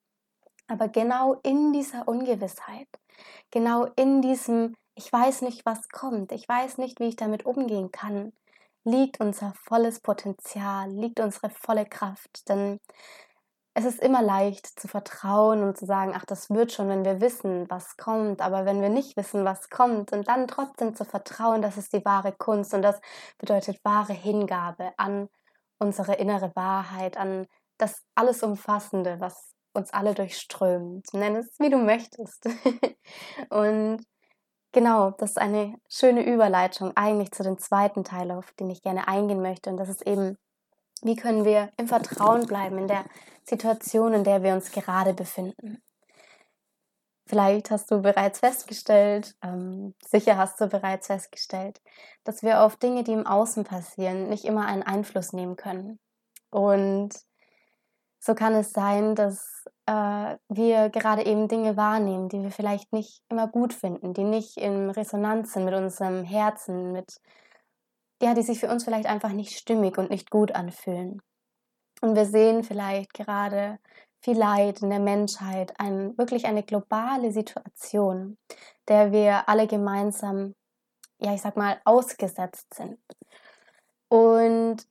Aber 0.67 0.87
genau 0.87 1.35
in 1.43 1.73
dieser 1.73 2.07
Ungewissheit, 2.07 2.87
genau 3.51 3.85
in 3.95 4.21
diesem, 4.21 4.75
ich 4.95 5.11
weiß 5.11 5.43
nicht, 5.43 5.65
was 5.65 5.89
kommt, 5.89 6.31
ich 6.31 6.47
weiß 6.47 6.77
nicht, 6.79 6.99
wie 6.99 7.09
ich 7.09 7.15
damit 7.15 7.45
umgehen 7.45 7.91
kann, 7.91 8.33
liegt 8.83 9.19
unser 9.19 9.53
volles 9.55 9.99
Potenzial, 9.99 10.89
liegt 10.91 11.19
unsere 11.19 11.49
volle 11.49 11.85
Kraft. 11.85 12.49
Denn 12.49 12.79
es 13.79 13.85
ist 13.85 14.01
immer 14.01 14.21
leicht 14.21 14.67
zu 14.79 14.89
vertrauen 14.89 15.63
und 15.63 15.77
zu 15.77 15.85
sagen, 15.85 16.11
ach, 16.13 16.25
das 16.25 16.49
wird 16.49 16.73
schon, 16.73 16.89
wenn 16.89 17.05
wir 17.05 17.21
wissen, 17.21 17.69
was 17.69 17.95
kommt. 17.95 18.41
Aber 18.41 18.65
wenn 18.65 18.81
wir 18.81 18.89
nicht 18.89 19.15
wissen, 19.15 19.45
was 19.45 19.69
kommt 19.69 20.11
und 20.11 20.27
dann 20.27 20.47
trotzdem 20.47 20.95
zu 20.95 21.05
vertrauen, 21.05 21.61
das 21.61 21.77
ist 21.77 21.93
die 21.93 22.03
wahre 22.03 22.33
Kunst 22.33 22.73
und 22.73 22.81
das 22.81 22.99
bedeutet 23.37 23.79
wahre 23.83 24.13
Hingabe 24.13 24.91
an 24.97 25.29
unsere 25.79 26.15
innere 26.15 26.51
Wahrheit, 26.55 27.15
an 27.15 27.47
das 27.77 28.03
alles 28.15 28.43
Umfassende, 28.43 29.21
was 29.21 29.53
uns 29.73 29.93
alle 29.93 30.13
durchströmt. 30.13 31.13
Nenn 31.13 31.37
es, 31.37 31.57
wie 31.59 31.69
du 31.69 31.77
möchtest. 31.77 32.49
und 33.49 34.03
Genau, 34.71 35.09
das 35.11 35.31
ist 35.31 35.39
eine 35.39 35.75
schöne 35.89 36.23
Überleitung 36.23 36.95
eigentlich 36.95 37.31
zu 37.31 37.41
dem 37.41 37.57
zweiten 37.57 38.03
Teil, 38.03 38.29
auf 38.29 38.51
den 38.59 38.69
ich 38.69 38.83
gerne 38.83 39.07
eingehen 39.07 39.41
möchte. 39.41 39.71
Und 39.71 39.77
das 39.77 39.89
ist 39.89 40.05
eben, 40.05 40.37
wie 41.03 41.15
können 41.15 41.45
wir 41.45 41.69
im 41.77 41.87
Vertrauen 41.87 42.45
bleiben 42.45 42.77
in 42.77 42.87
der 42.87 43.05
Situation, 43.43 44.13
in 44.13 44.23
der 44.23 44.43
wir 44.43 44.53
uns 44.53 44.71
gerade 44.71 45.13
befinden. 45.13 45.81
Vielleicht 47.25 47.69
hast 47.69 47.91
du 47.91 48.01
bereits 48.01 48.39
festgestellt, 48.39 49.35
ähm, 49.43 49.93
sicher 50.03 50.37
hast 50.37 50.59
du 50.59 50.67
bereits 50.67 51.07
festgestellt, 51.07 51.79
dass 52.23 52.41
wir 52.41 52.63
auf 52.63 52.75
Dinge, 52.77 53.03
die 53.03 53.13
im 53.13 53.27
Außen 53.27 53.65
passieren, 53.65 54.29
nicht 54.29 54.45
immer 54.45 54.65
einen 54.65 54.81
Einfluss 54.81 55.31
nehmen 55.31 55.55
können. 55.55 55.99
Und 56.49 57.11
so 58.19 58.33
kann 58.33 58.55
es 58.55 58.71
sein, 58.71 59.13
dass 59.13 59.63
äh, 59.85 60.37
wir 60.49 60.89
gerade 60.89 61.25
eben 61.25 61.47
Dinge 61.47 61.77
wahrnehmen, 61.77 62.29
die 62.29 62.41
wir 62.41 62.51
vielleicht 62.51 62.91
nicht 62.93 63.21
immer 63.29 63.47
gut 63.47 63.73
finden, 63.73 64.13
die 64.13 64.23
nicht 64.23 64.57
in 64.57 64.89
Resonanz 64.89 65.53
sind 65.53 65.65
mit 65.65 65.75
unserem 65.75 66.23
Herzen, 66.23 66.91
mit 66.91 67.21
ja, 68.21 68.33
die 68.33 68.41
sich 68.41 68.59
für 68.59 68.69
uns 68.69 68.83
vielleicht 68.83 69.07
einfach 69.07 69.31
nicht 69.31 69.57
stimmig 69.57 69.97
und 69.97 70.09
nicht 70.09 70.29
gut 70.29 70.53
anfühlen. 70.53 71.21
Und 72.01 72.15
wir 72.15 72.25
sehen 72.25 72.63
vielleicht 72.63 73.13
gerade 73.13 73.79
viel 74.21 74.37
Leid 74.37 74.81
in 74.81 74.89
der 74.89 74.99
Menschheit, 74.99 75.73
ein, 75.79 76.17
wirklich 76.17 76.45
eine 76.45 76.63
globale 76.63 77.31
Situation, 77.31 78.37
der 78.87 79.11
wir 79.11 79.47
alle 79.47 79.67
gemeinsam, 79.67 80.55
ja, 81.19 81.33
ich 81.33 81.41
sag 81.41 81.55
mal, 81.55 81.79
ausgesetzt 81.85 82.73
sind. 82.73 82.99
Und 84.09 84.85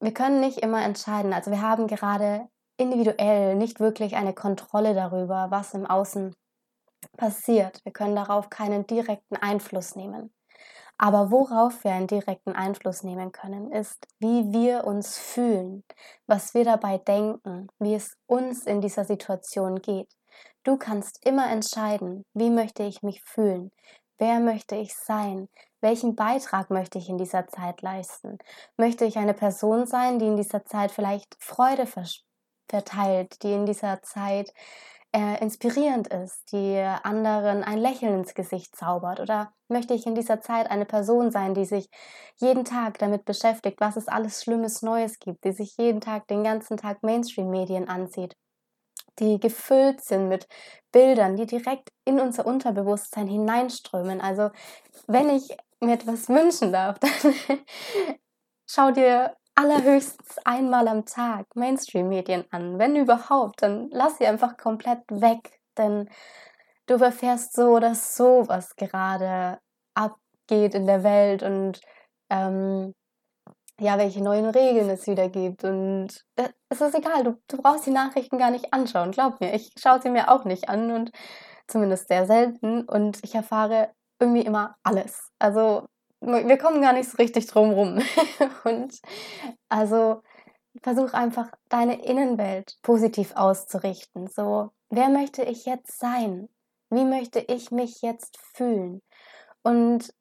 wir 0.00 0.12
können 0.12 0.40
nicht 0.40 0.58
immer 0.58 0.84
entscheiden. 0.84 1.32
Also 1.32 1.50
wir 1.50 1.62
haben 1.62 1.86
gerade 1.86 2.48
individuell 2.76 3.54
nicht 3.54 3.80
wirklich 3.80 4.16
eine 4.16 4.34
Kontrolle 4.34 4.94
darüber, 4.94 5.50
was 5.50 5.72
im 5.72 5.86
Außen 5.86 6.34
passiert. 7.16 7.82
Wir 7.84 7.92
können 7.92 8.16
darauf 8.16 8.50
keinen 8.50 8.86
direkten 8.86 9.36
Einfluss 9.36 9.96
nehmen. 9.96 10.35
Aber 10.98 11.30
worauf 11.30 11.84
wir 11.84 11.92
einen 11.92 12.06
direkten 12.06 12.52
Einfluss 12.52 13.02
nehmen 13.02 13.30
können, 13.30 13.70
ist, 13.70 14.06
wie 14.18 14.52
wir 14.52 14.84
uns 14.84 15.18
fühlen, 15.18 15.84
was 16.26 16.54
wir 16.54 16.64
dabei 16.64 16.98
denken, 16.98 17.68
wie 17.78 17.94
es 17.94 18.16
uns 18.26 18.66
in 18.66 18.80
dieser 18.80 19.04
Situation 19.04 19.82
geht. 19.82 20.08
Du 20.64 20.76
kannst 20.76 21.24
immer 21.26 21.50
entscheiden, 21.50 22.24
wie 22.34 22.50
möchte 22.50 22.82
ich 22.82 23.02
mich 23.02 23.22
fühlen, 23.22 23.70
wer 24.18 24.40
möchte 24.40 24.76
ich 24.76 24.94
sein, 24.96 25.48
welchen 25.80 26.16
Beitrag 26.16 26.70
möchte 26.70 26.98
ich 26.98 27.08
in 27.08 27.18
dieser 27.18 27.46
Zeit 27.46 27.82
leisten. 27.82 28.38
Möchte 28.76 29.04
ich 29.04 29.18
eine 29.18 29.34
Person 29.34 29.86
sein, 29.86 30.18
die 30.18 30.26
in 30.26 30.36
dieser 30.36 30.64
Zeit 30.64 30.90
vielleicht 30.90 31.36
Freude 31.38 31.86
verteilt, 32.68 33.42
die 33.42 33.52
in 33.52 33.66
dieser 33.66 34.02
Zeit 34.02 34.52
äh, 35.16 35.40
inspirierend 35.40 36.08
ist, 36.08 36.52
die 36.52 36.78
anderen 36.78 37.64
ein 37.64 37.78
Lächeln 37.78 38.18
ins 38.18 38.34
Gesicht 38.34 38.76
zaubert? 38.76 39.18
Oder 39.18 39.52
möchte 39.68 39.94
ich 39.94 40.06
in 40.06 40.14
dieser 40.14 40.42
Zeit 40.42 40.70
eine 40.70 40.84
Person 40.84 41.30
sein, 41.30 41.54
die 41.54 41.64
sich 41.64 41.88
jeden 42.36 42.66
Tag 42.66 42.98
damit 42.98 43.24
beschäftigt, 43.24 43.80
was 43.80 43.96
es 43.96 44.08
alles 44.08 44.42
Schlimmes 44.42 44.82
Neues 44.82 45.18
gibt, 45.18 45.44
die 45.44 45.52
sich 45.52 45.76
jeden 45.78 46.02
Tag, 46.02 46.28
den 46.28 46.44
ganzen 46.44 46.76
Tag 46.76 47.02
Mainstream-Medien 47.02 47.88
ansieht, 47.88 48.36
die 49.18 49.40
gefüllt 49.40 50.02
sind 50.02 50.28
mit 50.28 50.46
Bildern, 50.92 51.36
die 51.36 51.46
direkt 51.46 51.90
in 52.04 52.20
unser 52.20 52.46
Unterbewusstsein 52.46 53.26
hineinströmen? 53.28 54.20
Also, 54.20 54.50
wenn 55.06 55.30
ich 55.30 55.56
mir 55.80 55.94
etwas 55.94 56.28
wünschen 56.28 56.72
darf, 56.72 56.98
dann 57.00 57.14
schau 58.68 58.90
dir 58.90 59.35
allerhöchstens 59.56 60.38
einmal 60.44 60.86
am 60.86 61.04
Tag 61.06 61.46
Mainstream-Medien 61.54 62.44
an. 62.50 62.78
Wenn 62.78 62.94
überhaupt, 62.94 63.62
dann 63.62 63.88
lass 63.90 64.18
sie 64.18 64.26
einfach 64.26 64.56
komplett 64.56 65.00
weg, 65.10 65.60
denn 65.76 66.08
du 66.86 66.94
erfährst 66.94 67.54
so 67.54 67.70
oder 67.76 67.94
so, 67.94 68.44
was 68.46 68.76
gerade 68.76 69.58
abgeht 69.94 70.74
in 70.74 70.86
der 70.86 71.02
Welt 71.02 71.42
und 71.42 71.80
ähm, 72.30 72.94
ja, 73.80 73.98
welche 73.98 74.22
neuen 74.22 74.46
Regeln 74.46 74.88
es 74.90 75.06
wieder 75.06 75.28
gibt. 75.28 75.64
Und 75.64 76.24
äh, 76.36 76.48
es 76.68 76.80
ist 76.80 76.94
egal, 76.94 77.24
du, 77.24 77.38
du 77.48 77.56
brauchst 77.58 77.86
die 77.86 77.90
Nachrichten 77.90 78.38
gar 78.38 78.50
nicht 78.50 78.72
anschauen. 78.72 79.10
Glaub 79.10 79.40
mir, 79.40 79.54
ich 79.54 79.70
schaue 79.78 80.00
sie 80.00 80.10
mir 80.10 80.30
auch 80.30 80.44
nicht 80.44 80.68
an 80.68 80.90
und 80.90 81.12
zumindest 81.66 82.08
sehr 82.08 82.26
selten. 82.26 82.82
Und 82.84 83.18
ich 83.22 83.34
erfahre 83.34 83.90
irgendwie 84.18 84.42
immer 84.42 84.76
alles. 84.82 85.30
Also 85.38 85.86
wir 86.20 86.58
kommen 86.58 86.80
gar 86.80 86.92
nicht 86.92 87.10
so 87.10 87.16
richtig 87.16 87.46
drum 87.46 87.70
rum. 87.70 88.02
und 88.64 88.98
also 89.68 90.22
versuch 90.82 91.12
einfach 91.12 91.50
deine 91.68 92.04
Innenwelt 92.04 92.76
positiv 92.82 93.32
auszurichten. 93.34 94.28
So, 94.28 94.70
wer 94.90 95.08
möchte 95.08 95.42
ich 95.42 95.66
jetzt 95.66 95.98
sein? 95.98 96.48
Wie 96.90 97.04
möchte 97.04 97.40
ich 97.40 97.70
mich 97.70 98.02
jetzt 98.02 98.38
fühlen? 98.54 99.02
Und 99.62 100.12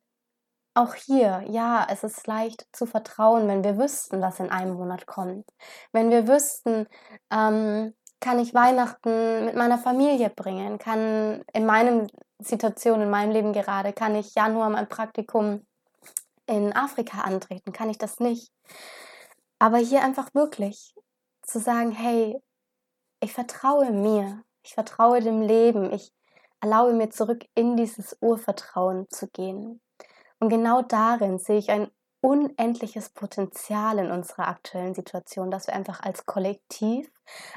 auch 0.74 0.94
hier, 0.96 1.44
ja, 1.48 1.88
es 1.90 2.04
ist 2.04 2.28
leicht 2.28 2.68
zu 2.74 2.86
vertrauen, 2.86 3.48
wenn 3.48 3.64
wir 3.64 3.78
wüssten, 3.78 4.22
was 4.22 4.40
in 4.40 4.50
einem 4.50 4.74
Monat 4.74 5.06
kommt. 5.06 5.46
Wenn 5.94 6.10
wir 6.10 6.28
wüssten, 6.28 6.88
ähm, 7.32 7.94
kann 8.20 8.40
ich 8.40 8.54
Weihnachten 8.54 9.46
mit 9.46 9.56
meiner 9.56 9.78
Familie 9.78 10.30
bringen, 10.30 10.78
kann 10.78 11.44
in 11.54 11.66
meinem 11.66 12.08
Situation, 12.40 13.02
in 13.02 13.10
meinem 13.10 13.32
Leben 13.32 13.54
gerade, 13.54 13.94
kann 13.94 14.16
ich 14.16 14.36
Januar 14.36 14.70
mein 14.70 14.90
Praktikum 14.90 15.66
in 16.48 16.74
Afrika 16.74 17.22
antreten, 17.22 17.72
kann 17.72 17.90
ich 17.90 17.98
das 17.98 18.20
nicht. 18.20 18.52
Aber 19.60 19.78
hier 19.78 20.04
einfach 20.04 20.34
wirklich 20.34 20.94
zu 21.42 21.60
sagen, 21.60 21.92
hey, 21.92 22.40
ich 23.22 23.34
vertraue 23.34 23.92
mir, 23.92 24.44
ich 24.64 24.74
vertraue 24.74 25.22
dem 25.22 25.42
Leben, 25.42 25.92
ich 25.92 26.12
erlaube 26.62 26.94
mir 26.94 27.10
zurück 27.10 27.46
in 27.56 27.78
dieses 27.78 28.18
Urvertrauen 28.22 29.08
zu 29.10 29.28
gehen. 29.28 29.82
Und 30.40 30.50
genau 30.50 30.82
darin 30.82 31.40
sehe 31.40 31.58
ich 31.58 31.70
ein 31.70 31.90
unendliches 32.22 33.10
Potenzial 33.10 34.00
in 34.00 34.10
unserer 34.10 34.48
aktuellen 34.48 34.96
Situation, 34.96 35.52
dass 35.52 35.68
wir 35.68 35.76
einfach 35.76 36.02
als 36.02 36.26
Kollektiv, 36.26 37.12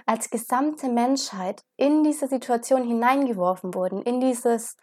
als 0.04 0.28
gesamte 0.28 0.88
Menschheit 0.88 1.64
in 1.76 2.04
diese 2.04 2.28
Situation 2.28 2.86
hineingeworfen 2.86 3.74
wurden, 3.74 4.02
in 4.02 4.20
dieses 4.20 4.76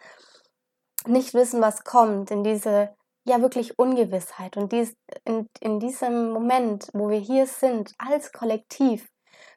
Nicht-Wissen, 1.06 1.60
was 1.60 1.84
kommt, 1.84 2.32
in 2.32 2.42
diese 2.42 2.96
ja 3.26 3.40
wirklich 3.40 3.78
Ungewissheit. 3.78 4.56
Und 4.56 4.72
dies, 4.72 4.96
in, 5.24 5.48
in 5.60 5.80
diesem 5.80 6.32
Moment, 6.32 6.88
wo 6.92 7.08
wir 7.10 7.18
hier 7.18 7.46
sind, 7.46 7.94
als 7.98 8.32
Kollektiv, 8.32 9.08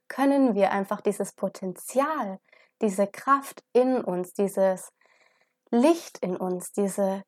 können 0.08 0.56
wir 0.56 0.72
einfach 0.72 1.02
dieses 1.02 1.34
Potenzial, 1.34 2.40
diese 2.82 3.08
Kraft 3.08 3.64
in 3.74 4.04
uns, 4.04 4.34
dieses 4.34 4.90
Licht 5.72 6.18
in 6.20 6.36
uns, 6.36 6.72
diese, 6.72 7.24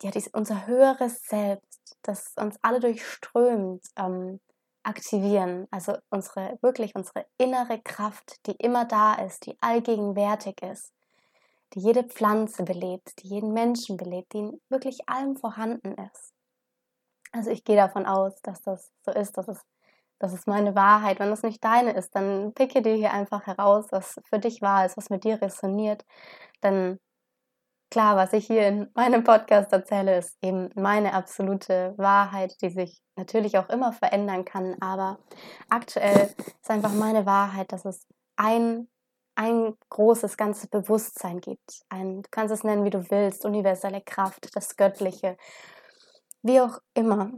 ja, 0.00 0.10
diese, 0.10 0.30
unser 0.32 0.66
höheres 0.66 1.22
Selbst, 1.22 1.96
das 2.02 2.32
uns 2.36 2.56
alle 2.62 2.80
durchströmt, 2.80 3.84
ähm, 3.96 4.40
aktivieren. 4.84 5.66
Also 5.70 5.96
unsere, 6.10 6.58
wirklich 6.62 6.94
unsere 6.94 7.26
innere 7.38 7.80
Kraft, 7.82 8.46
die 8.46 8.54
immer 8.58 8.84
da 8.84 9.14
ist, 9.14 9.46
die 9.46 9.56
allgegenwärtig 9.60 10.62
ist, 10.62 10.92
die 11.74 11.80
jede 11.80 12.04
Pflanze 12.04 12.64
belebt, 12.64 13.22
die 13.22 13.28
jeden 13.28 13.52
Menschen 13.52 13.96
belebt, 13.96 14.32
die 14.32 14.38
in 14.38 14.60
wirklich 14.68 15.08
allem 15.08 15.36
vorhanden 15.36 15.94
ist. 15.94 16.32
Also 17.32 17.50
ich 17.50 17.64
gehe 17.64 17.76
davon 17.76 18.06
aus, 18.06 18.40
dass 18.42 18.62
das 18.62 18.92
so 19.04 19.12
ist, 19.12 19.36
dass 19.36 19.48
es 19.48 19.60
das 20.18 20.32
ist 20.32 20.46
meine 20.46 20.74
Wahrheit. 20.74 21.18
Wenn 21.20 21.32
es 21.32 21.42
nicht 21.42 21.62
deine 21.62 21.92
ist, 21.92 22.14
dann 22.14 22.54
picke 22.54 22.82
dir 22.82 22.94
hier 22.94 23.12
einfach 23.12 23.46
heraus, 23.46 23.86
was 23.90 24.20
für 24.28 24.38
dich 24.38 24.62
wahr 24.62 24.86
ist, 24.86 24.96
was 24.96 25.10
mit 25.10 25.24
dir 25.24 25.42
resoniert. 25.42 26.04
Denn 26.62 26.98
klar, 27.90 28.16
was 28.16 28.32
ich 28.32 28.46
hier 28.46 28.66
in 28.68 28.90
meinem 28.94 29.24
Podcast 29.24 29.72
erzähle, 29.72 30.18
ist 30.18 30.36
eben 30.40 30.70
meine 30.76 31.14
absolute 31.14 31.94
Wahrheit, 31.96 32.56
die 32.62 32.70
sich 32.70 33.02
natürlich 33.16 33.58
auch 33.58 33.68
immer 33.68 33.92
verändern 33.92 34.44
kann. 34.44 34.76
Aber 34.80 35.18
aktuell 35.68 36.34
ist 36.62 36.70
einfach 36.70 36.92
meine 36.92 37.26
Wahrheit, 37.26 37.72
dass 37.72 37.84
es 37.84 38.06
ein, 38.36 38.88
ein 39.34 39.76
großes, 39.90 40.36
ganzes 40.36 40.68
Bewusstsein 40.68 41.40
gibt. 41.40 41.84
Ein, 41.88 42.22
du 42.22 42.28
kannst 42.30 42.54
es 42.54 42.64
nennen, 42.64 42.84
wie 42.84 42.90
du 42.90 43.10
willst, 43.10 43.44
universelle 43.44 44.00
Kraft, 44.00 44.54
das 44.54 44.76
Göttliche, 44.76 45.36
wie 46.42 46.60
auch 46.60 46.80
immer. 46.94 47.32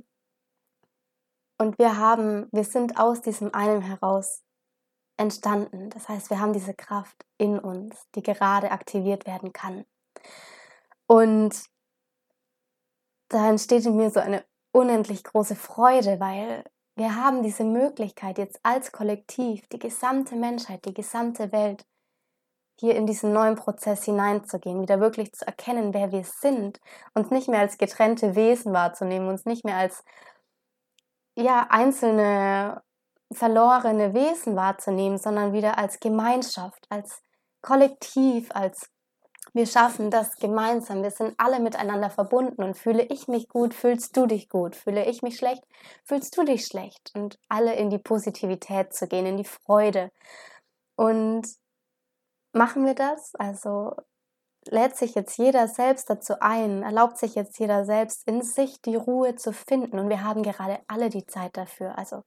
Und 1.59 1.79
wir 1.79 1.97
haben, 1.97 2.49
wir 2.53 2.65
sind 2.65 2.99
aus 2.99 3.23
diesem 3.23 3.55
einen 3.55 3.81
heraus 3.81 4.43
entstanden. 5.17 5.91
Das 5.91 6.09
heißt, 6.09 6.31
wir 6.31 6.41
haben 6.41 6.53
diese 6.53 6.75
Kraft 6.75 7.25
in 7.39 7.59
uns, 7.59 7.97
die 8.15 8.23
gerade 8.23 8.71
aktiviert 8.71 9.27
werden 9.27 9.53
kann. 9.53 9.87
Und 11.07 11.65
da 13.29 13.49
entsteht 13.49 13.87
in 13.87 13.97
mir 13.97 14.11
so 14.11 14.21
eine 14.21 14.45
unendlich 14.73 15.25
große 15.25 15.57
Freude, 15.57 16.21
weil 16.21 16.65
wir 16.97 17.15
haben 17.15 17.43
diese 17.43 17.65
Möglichkeit 17.65 18.39
jetzt 18.39 18.59
als 18.63 18.91
Kollektiv, 18.91 19.69
die 19.69 19.79
gesamte 19.79 20.35
Menschheit, 20.35 20.85
die 20.87 20.95
gesamte 20.95 21.53
Welt, 21.53 21.87
hier 22.79 22.95
in 22.95 23.07
diesen 23.07 23.33
neuen 23.33 23.55
Prozess 23.55 24.05
hineinzugehen, 24.05 24.83
wieder 24.83 25.01
wirklich 25.01 25.33
zu 25.33 25.47
erkennen, 25.47 25.95
wer 25.95 26.13
wir 26.13 26.25
sind, 26.25 26.81
uns 27.15 27.31
nicht 27.31 27.49
mehr 27.49 27.61
als 27.61 27.79
getrennte 27.79 28.35
Wesen 28.35 28.73
wahrzunehmen, 28.73 29.29
uns 29.29 29.47
nicht 29.47 29.65
mehr 29.65 29.77
als 29.77 30.05
ja, 31.39 31.67
einzelne 31.71 32.83
verlorene 33.33 34.15
Wesen 34.15 34.57
wahrzunehmen, 34.57 35.19
sondern 35.19 35.53
wieder 35.53 35.79
als 35.79 36.01
Gemeinschaft, 36.01 36.87
als 36.91 37.23
Kollektiv, 37.63 38.51
als 38.55 38.91
wir 39.57 39.67
schaffen 39.67 40.11
das 40.11 40.37
gemeinsam. 40.37 41.03
Wir 41.03 41.11
sind 41.11 41.35
alle 41.39 41.61
miteinander 41.61 42.11
verbunden 42.11 42.63
und 42.63 42.77
fühle 42.77 43.03
ich 43.05 43.27
mich 43.27 43.49
gut, 43.49 43.73
fühlst 43.73 44.15
du 44.15 44.27
dich 44.27 44.51
gut. 44.51 44.77
Fühle 44.77 45.07
ich 45.07 45.23
mich 45.23 45.39
schlecht, 45.39 45.65
fühlst 46.05 46.37
du 46.37 46.45
dich 46.45 46.67
schlecht. 46.67 47.11
Und 47.15 47.39
alle 47.49 47.75
in 47.75 47.89
die 47.89 47.99
Positivität 47.99 48.93
zu 48.93 49.09
gehen, 49.09 49.25
in 49.25 49.39
die 49.39 49.45
Freude. 49.45 50.11
Und 50.95 51.49
machen 52.53 52.85
wir 52.85 52.95
das? 52.95 53.35
Also 53.37 53.93
lädt 54.67 54.97
sich 54.97 55.15
jetzt 55.15 55.39
jeder 55.39 55.69
selbst 55.69 56.11
dazu 56.11 56.35
ein, 56.41 56.83
erlaubt 56.83 57.17
sich 57.17 57.35
jetzt 57.35 57.59
jeder 57.59 57.87
selbst 57.87 58.29
in 58.29 58.43
sich 58.43 58.83
die 58.83 58.97
Ruhe 58.97 59.37
zu 59.37 59.55
finden. 59.55 59.99
Und 59.99 60.11
wir 60.11 60.23
haben 60.23 60.43
gerade 60.43 60.81
alle 60.87 61.09
die 61.09 61.27
Zeit 61.27 61.57
dafür. 61.57 61.97
Also 61.97 62.25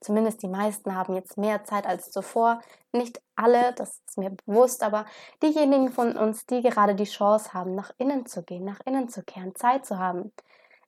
zumindest 0.00 0.42
die 0.42 0.48
meisten 0.48 0.94
haben 0.94 1.14
jetzt 1.14 1.36
mehr 1.36 1.64
Zeit 1.64 1.86
als 1.86 2.10
zuvor. 2.10 2.60
Nicht 2.92 3.20
alle, 3.36 3.72
das 3.74 4.00
ist 4.06 4.18
mir 4.18 4.30
bewusst, 4.46 4.82
aber 4.82 5.06
diejenigen 5.42 5.90
von 5.90 6.16
uns, 6.16 6.46
die 6.46 6.62
gerade 6.62 6.94
die 6.94 7.04
Chance 7.04 7.52
haben, 7.52 7.74
nach 7.74 7.92
innen 7.98 8.26
zu 8.26 8.42
gehen, 8.42 8.64
nach 8.64 8.80
innen 8.84 9.08
zu 9.08 9.22
kehren, 9.22 9.54
Zeit 9.54 9.86
zu 9.86 9.98
haben. 9.98 10.32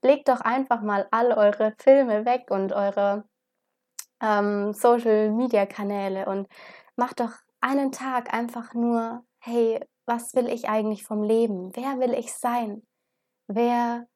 Legt 0.03 0.29
doch 0.29 0.41
einfach 0.41 0.83
mal 0.83 1.07
all 1.11 1.33
eure 1.33 1.75
Filme 1.79 2.25
weg 2.25 2.51
und 2.51 2.73
eure 2.73 3.25
ähm, 4.21 4.73
Social-Media-Kanäle 4.73 6.27
und 6.27 6.49
macht 6.97 7.21
doch 7.21 7.33
einen 7.61 7.93
Tag 7.93 8.33
einfach 8.33 8.75
nur, 8.75 9.25
hey, 9.39 9.81
was 10.07 10.35
will 10.35 10.49
ich 10.49 10.69
eigentlich 10.69 11.05
vom 11.05 11.23
Leben? 11.23 11.75
Wer 11.75 11.99
will 12.01 12.15
ich 12.15 12.33
sein? 12.33 12.83
Wer, 13.47 14.07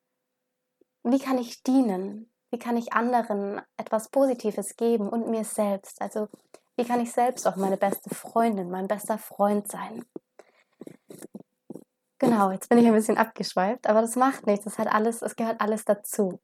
wie 1.03 1.19
kann 1.19 1.39
ich 1.39 1.63
dienen? 1.63 2.31
Wie 2.57 2.59
kann 2.59 2.79
ich 2.79 2.95
anderen 2.95 3.61
etwas 3.77 4.09
Positives 4.09 4.77
geben 4.77 5.11
und 5.11 5.29
mir 5.29 5.45
selbst? 5.45 6.01
Also, 6.01 6.29
wie 6.75 6.87
kann 6.87 7.01
ich 7.01 7.13
selbst 7.13 7.47
auch 7.47 7.57
meine 7.57 7.77
beste 7.77 8.15
Freundin, 8.15 8.71
mein 8.71 8.89
bester 8.89 9.19
Freund 9.19 9.71
sein? 9.71 10.07
Genau, 12.19 12.51
jetzt 12.51 12.71
bin 12.71 12.79
ich 12.79 12.87
ein 12.87 12.95
bisschen 12.95 13.19
abgeschweift, 13.19 13.87
aber 13.87 14.01
das 14.01 14.17
macht 14.17 14.47
nichts. 14.47 14.65
Das 14.65 14.79
hat 14.79 14.89
alles, 14.89 15.21
es 15.21 15.37
gehört 15.37 15.61
alles 15.61 15.85
dazu. 15.85 16.41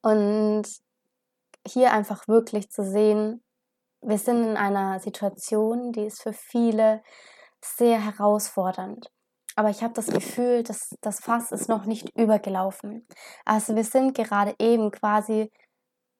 Und 0.00 0.62
hier 1.66 1.92
einfach 1.92 2.28
wirklich 2.28 2.70
zu 2.70 2.84
sehen, 2.84 3.42
wir 4.02 4.18
sind 4.18 4.44
in 4.44 4.56
einer 4.56 5.00
Situation, 5.00 5.90
die 5.90 6.04
ist 6.04 6.22
für 6.22 6.34
viele 6.34 7.02
sehr 7.60 8.00
herausfordernd. 8.00 9.10
Aber 9.56 9.70
ich 9.70 9.82
habe 9.82 9.94
das 9.94 10.08
Gefühl, 10.08 10.62
dass 10.62 10.94
das 11.00 11.20
Fass 11.20 11.50
ist 11.50 11.68
noch 11.68 11.86
nicht 11.86 12.16
übergelaufen. 12.16 13.06
Also 13.46 13.74
wir 13.74 13.84
sind 13.84 14.14
gerade 14.14 14.54
eben 14.58 14.90
quasi, 14.90 15.50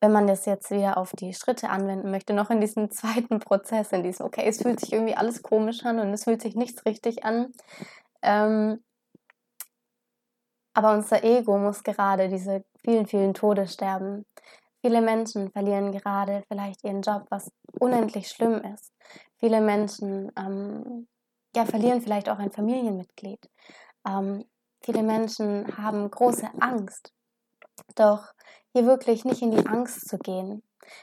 wenn 0.00 0.10
man 0.10 0.26
das 0.26 0.46
jetzt 0.46 0.70
wieder 0.70 0.96
auf 0.96 1.12
die 1.12 1.34
Schritte 1.34 1.68
anwenden 1.68 2.10
möchte, 2.10 2.32
noch 2.32 2.48
in 2.48 2.62
diesem 2.62 2.90
zweiten 2.90 3.38
Prozess, 3.38 3.92
in 3.92 4.02
diesem, 4.02 4.24
okay, 4.24 4.44
es 4.46 4.62
fühlt 4.62 4.80
sich 4.80 4.92
irgendwie 4.92 5.16
alles 5.16 5.42
komisch 5.42 5.84
an 5.84 6.00
und 6.00 6.08
es 6.14 6.24
fühlt 6.24 6.40
sich 6.40 6.56
nichts 6.56 6.86
richtig 6.86 7.24
an. 7.24 7.52
Ähm, 8.22 8.82
aber 10.72 10.92
unser 10.92 11.22
Ego 11.22 11.58
muss 11.58 11.82
gerade 11.82 12.28
diese 12.28 12.64
vielen, 12.82 13.06
vielen 13.06 13.34
Tode 13.34 13.66
sterben. 13.66 14.24
Viele 14.80 15.02
Menschen 15.02 15.50
verlieren 15.50 15.92
gerade 15.92 16.42
vielleicht 16.48 16.84
ihren 16.84 17.02
Job, 17.02 17.26
was 17.28 17.50
unendlich 17.80 18.28
schlimm 18.28 18.62
ist. 18.74 18.92
Viele 19.38 19.60
Menschen 19.60 20.32
ähm, 20.38 21.08
ja, 21.56 21.64
verlieren 21.64 22.00
vielleicht 22.00 22.28
auch 22.28 22.38
ein 22.38 22.52
Familienmitglied. 22.52 23.50
Ähm, 24.06 24.44
viele 24.82 25.02
Menschen 25.02 25.76
haben 25.76 26.10
große 26.10 26.48
Angst. 26.60 27.12
Doch 27.96 28.32
hier 28.72 28.86
wirklich 28.86 29.24
nicht 29.24 29.42
in 29.42 29.50
die 29.50 29.66
Angst 29.66 30.08
zu 30.08 30.18
gehen, 30.18 30.62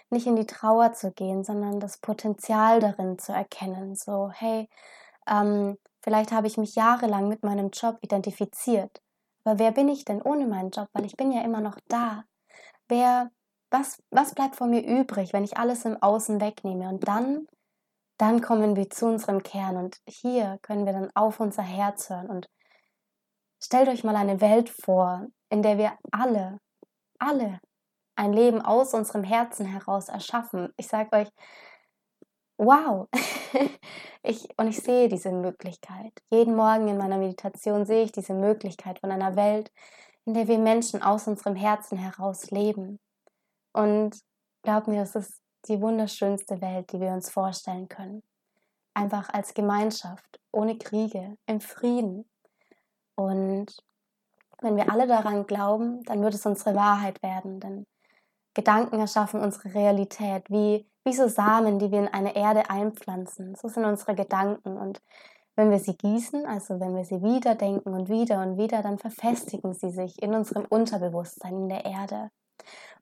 nicht 0.10 0.28
in 0.28 0.36
die 0.36 0.46
Trauer 0.46 0.94
zu 0.94 1.12
gehen, 1.12 1.44
sondern 1.44 1.80
das 1.80 1.98
Potenzial 1.98 2.80
darin 2.80 3.18
zu 3.18 3.34
erkennen. 3.34 3.96
So, 3.96 4.32
hey, 4.32 4.70
ähm, 5.28 5.78
vielleicht 6.02 6.32
habe 6.32 6.48
ich 6.48 6.58
mich 6.58 6.76
jahrelang 6.76 7.28
mit 7.28 7.44
meinem 7.44 7.70
Job 7.72 7.98
identifiziert. 8.02 9.02
Aber 9.44 9.60
wer 9.60 9.72
bin 9.72 9.90
ich 9.90 10.06
denn 10.06 10.22
ohne 10.22 10.46
meinen 10.46 10.70
Job? 10.70 10.88
Weil 10.94 11.06
ich 11.06 11.18
bin 11.18 11.32
ja 11.32 11.42
immer 11.42 11.62
noch 11.62 11.78
da. 11.88 12.24
Wer, 12.88 13.32
was, 13.72 14.02
was 14.12 14.36
bleibt 14.36 14.56
von 14.56 14.70
mir 14.70 14.86
übrig, 14.86 15.34
wenn 15.34 15.44
ich 15.44 15.58
alles 15.58 15.84
im 15.86 16.02
Außen 16.02 16.40
wegnehme? 16.40 16.88
Und 16.90 17.08
dann 17.08 17.48
dann 18.18 18.42
kommen 18.42 18.76
wir 18.76 18.90
zu 18.90 19.08
unserem 19.08 19.44
Kern 19.44 19.78
und 19.78 19.98
hier 20.08 20.60
können 20.62 20.86
wir 20.86 20.94
dann 20.94 21.10
auf 21.16 21.40
unser 21.40 21.64
Herz 21.64 22.10
hören 22.10 22.30
und 22.30 22.48
stellt 23.62 23.88
euch 23.88 24.04
mal 24.04 24.16
eine 24.16 24.42
Welt 24.42 24.70
vor, 24.70 25.28
in 25.50 25.64
der 25.64 25.78
wir 25.78 25.94
alle, 26.12 26.60
alle 27.20 27.60
ein 28.16 28.34
Leben 28.34 28.62
aus 28.62 28.94
unserem 28.94 29.24
Herzen 29.24 29.66
heraus 29.66 30.10
erschaffen. 30.10 30.72
Ich 30.78 30.88
sage 30.88 31.16
euch, 31.16 31.30
wow, 32.58 33.08
ich, 34.24 34.48
und 34.58 34.68
ich 34.68 34.80
sehe 34.80 35.10
diese 35.10 35.32
Möglichkeit. 35.32 36.12
Jeden 36.32 36.56
Morgen 36.56 36.88
in 36.88 36.98
meiner 36.98 37.18
Meditation 37.18 37.86
sehe 37.86 38.04
ich 38.04 38.12
diese 38.12 38.34
Möglichkeit 38.34 39.00
von 39.00 39.12
einer 39.12 39.36
Welt, 39.36 39.72
in 40.26 40.34
der 40.34 40.48
wir 40.48 40.60
Menschen 40.60 41.02
aus 41.02 41.28
unserem 41.28 41.56
Herzen 41.56 41.98
heraus 41.98 42.52
leben. 42.52 43.00
Und 43.74 44.20
glaub 44.64 44.88
mir, 44.88 45.02
es 45.02 45.16
ist 45.16 45.43
die 45.68 45.82
wunderschönste 45.82 46.62
Welt, 46.62 46.92
die 46.92 47.00
wir 47.00 47.12
uns 47.12 47.30
vorstellen 47.30 47.88
können. 47.88 48.24
Einfach 48.94 49.30
als 49.30 49.54
Gemeinschaft, 49.54 50.40
ohne 50.52 50.78
Kriege, 50.78 51.38
im 51.46 51.62
Frieden. 51.62 52.26
Und 53.16 53.76
wenn 54.62 54.76
wir 54.76 54.92
alle 54.92 55.08
daran 55.08 55.46
glauben, 55.46 56.04
dann 56.04 56.22
wird 56.22 56.34
es 56.34 56.46
unsere 56.46 56.76
Wahrheit 56.76 57.22
werden. 57.24 57.60
Denn 57.60 57.86
Gedanken 58.54 59.00
erschaffen 59.00 59.42
unsere 59.42 59.74
Realität, 59.74 60.50
wie, 60.50 60.88
wie 61.04 61.14
so 61.14 61.28
Samen, 61.28 61.80
die 61.80 61.92
wir 61.92 62.00
in 62.00 62.08
eine 62.08 62.36
Erde 62.36 62.70
einpflanzen. 62.70 63.56
So 63.56 63.68
sind 63.68 63.86
unsere 63.86 64.16
Gedanken. 64.16 64.78
Und 64.78 65.02
wenn 65.56 65.72
wir 65.72 65.80
sie 65.80 65.98
gießen, 65.98 66.46
also 66.46 66.80
wenn 66.80 66.96
wir 66.96 67.06
sie 67.06 67.22
wieder 67.22 67.56
denken 67.56 67.94
und 67.94 68.10
wieder 68.10 68.42
und 68.42 68.58
wieder, 68.58 68.82
dann 68.82 69.00
verfestigen 69.00 69.74
sie 69.74 69.92
sich 69.92 70.22
in 70.22 70.34
unserem 70.34 70.66
Unterbewusstsein, 70.66 71.56
in 71.56 71.70
der 71.70 71.86
Erde. 71.86 72.32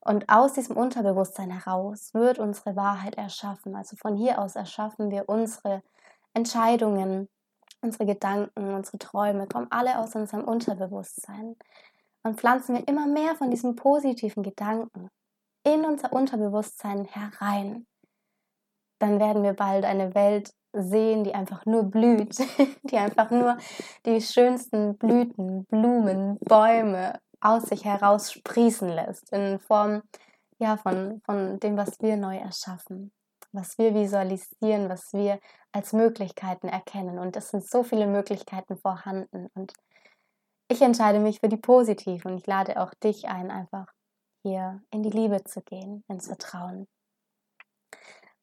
Und 0.03 0.29
aus 0.29 0.53
diesem 0.53 0.77
Unterbewusstsein 0.77 1.51
heraus 1.51 2.13
wird 2.13 2.39
unsere 2.39 2.75
Wahrheit 2.75 3.15
erschaffen. 3.15 3.75
Also 3.75 3.95
von 3.97 4.15
hier 4.15 4.39
aus 4.39 4.55
erschaffen 4.55 5.11
wir 5.11 5.29
unsere 5.29 5.83
Entscheidungen, 6.33 7.29
unsere 7.81 8.07
Gedanken, 8.07 8.73
unsere 8.73 8.97
Träume, 8.97 9.47
kommen 9.47 9.67
alle 9.69 9.99
aus 9.99 10.15
unserem 10.15 10.43
Unterbewusstsein. 10.43 11.55
Und 12.23 12.39
pflanzen 12.39 12.75
wir 12.75 12.87
immer 12.87 13.07
mehr 13.07 13.35
von 13.35 13.51
diesen 13.51 13.75
positiven 13.75 14.41
Gedanken 14.41 15.09
in 15.63 15.85
unser 15.85 16.11
Unterbewusstsein 16.11 17.05
herein. 17.05 17.85
Dann 18.99 19.19
werden 19.19 19.43
wir 19.43 19.53
bald 19.53 19.85
eine 19.85 20.15
Welt 20.15 20.53
sehen, 20.73 21.23
die 21.23 21.35
einfach 21.35 21.65
nur 21.65 21.83
blüht, 21.83 22.37
die 22.83 22.97
einfach 22.97 23.29
nur 23.29 23.57
die 24.05 24.21
schönsten 24.21 24.97
Blüten, 24.97 25.65
Blumen, 25.65 26.39
Bäume 26.39 27.19
aus 27.41 27.63
sich 27.63 27.85
heraus 27.85 28.31
sprießen 28.31 28.89
lässt 28.89 29.31
in 29.31 29.59
Form 29.59 30.03
ja, 30.59 30.77
von, 30.77 31.21
von 31.25 31.59
dem, 31.59 31.75
was 31.75 31.99
wir 32.01 32.17
neu 32.17 32.37
erschaffen, 32.37 33.11
was 33.51 33.77
wir 33.77 33.95
visualisieren, 33.95 34.89
was 34.89 35.11
wir 35.11 35.39
als 35.71 35.91
Möglichkeiten 35.91 36.67
erkennen. 36.67 37.17
Und 37.17 37.35
es 37.35 37.49
sind 37.49 37.67
so 37.67 37.83
viele 37.83 38.05
Möglichkeiten 38.05 38.77
vorhanden. 38.77 39.47
Und 39.55 39.73
ich 40.69 40.81
entscheide 40.81 41.19
mich 41.19 41.39
für 41.39 41.49
die 41.49 41.57
positiven 41.57 42.31
und 42.31 42.37
ich 42.37 42.47
lade 42.47 42.79
auch 42.79 42.93
dich 42.93 43.27
ein, 43.27 43.49
einfach 43.49 43.87
hier 44.43 44.81
in 44.91 45.03
die 45.03 45.09
Liebe 45.09 45.43
zu 45.43 45.61
gehen, 45.61 46.03
ins 46.07 46.27
Vertrauen. 46.27 46.87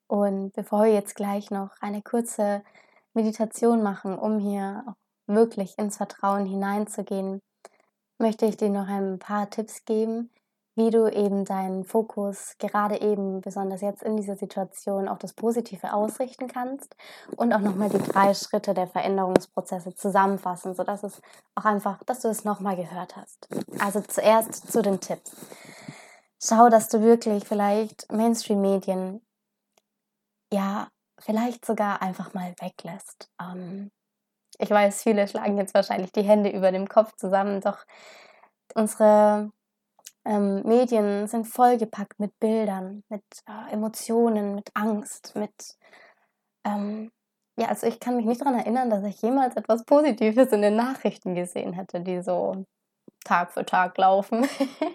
Und 0.08 0.52
bevor 0.52 0.84
wir 0.84 0.92
jetzt 0.92 1.14
gleich 1.14 1.50
noch 1.50 1.70
eine 1.80 2.02
kurze 2.02 2.62
Meditation 3.14 3.82
machen, 3.82 4.18
um 4.18 4.38
hier 4.38 4.84
auch 4.88 4.94
wirklich 5.26 5.78
ins 5.78 5.98
Vertrauen 5.98 6.46
hineinzugehen, 6.46 7.42
möchte 8.18 8.46
ich 8.46 8.56
dir 8.56 8.70
noch 8.70 8.88
ein 8.88 9.18
paar 9.18 9.48
Tipps 9.50 9.84
geben, 9.84 10.30
wie 10.78 10.90
du 10.90 11.08
eben 11.08 11.44
deinen 11.44 11.84
Fokus 11.84 12.54
gerade 12.58 13.00
eben, 13.00 13.40
besonders 13.40 13.80
jetzt 13.80 14.04
in 14.04 14.16
dieser 14.16 14.36
Situation, 14.36 15.08
auf 15.08 15.18
das 15.18 15.32
Positive 15.32 15.92
ausrichten 15.92 16.46
kannst 16.46 16.94
und 17.36 17.52
auch 17.52 17.58
nochmal 17.58 17.88
die 17.88 17.98
drei 17.98 18.32
Schritte 18.32 18.74
der 18.74 18.86
Veränderungsprozesse 18.86 19.96
zusammenfassen, 19.96 20.74
sodass 20.74 21.02
es 21.02 21.20
auch 21.56 21.64
einfach, 21.64 22.02
dass 22.04 22.20
du 22.20 22.28
es 22.28 22.44
nochmal 22.44 22.76
gehört 22.76 23.16
hast. 23.16 23.48
Also 23.80 24.00
zuerst 24.02 24.70
zu 24.70 24.80
den 24.80 25.00
Tipps. 25.00 25.32
Schau, 26.40 26.68
dass 26.68 26.88
du 26.88 27.02
wirklich 27.02 27.44
vielleicht 27.44 28.10
Mainstream-Medien, 28.12 29.20
ja, 30.52 30.88
vielleicht 31.18 31.66
sogar 31.66 32.00
einfach 32.00 32.34
mal 32.34 32.54
weglässt. 32.60 33.28
Ähm, 33.42 33.90
ich 34.58 34.70
weiß, 34.70 35.02
viele 35.02 35.26
schlagen 35.28 35.58
jetzt 35.58 35.74
wahrscheinlich 35.74 36.12
die 36.12 36.22
Hände 36.22 36.50
über 36.50 36.72
dem 36.72 36.88
Kopf 36.88 37.14
zusammen, 37.16 37.60
doch 37.60 37.84
unsere 38.74 39.50
ähm, 40.24 40.62
Medien 40.64 41.26
sind 41.28 41.46
vollgepackt 41.46 42.18
mit 42.18 42.38
Bildern, 42.38 43.02
mit 43.08 43.24
äh, 43.46 43.72
Emotionen, 43.72 44.54
mit 44.54 44.70
Angst, 44.74 45.34
mit 45.34 45.78
ähm, 46.64 47.10
ja, 47.58 47.68
also 47.68 47.88
ich 47.88 47.98
kann 47.98 48.16
mich 48.16 48.26
nicht 48.26 48.40
daran 48.40 48.54
erinnern, 48.54 48.88
dass 48.88 49.02
ich 49.04 49.20
jemals 49.20 49.56
etwas 49.56 49.84
Positives 49.84 50.52
in 50.52 50.62
den 50.62 50.76
Nachrichten 50.76 51.34
gesehen 51.34 51.72
hätte, 51.72 52.00
die 52.00 52.22
so 52.22 52.64
Tag 53.24 53.52
für 53.52 53.64
Tag 53.66 53.98
laufen. 53.98 54.46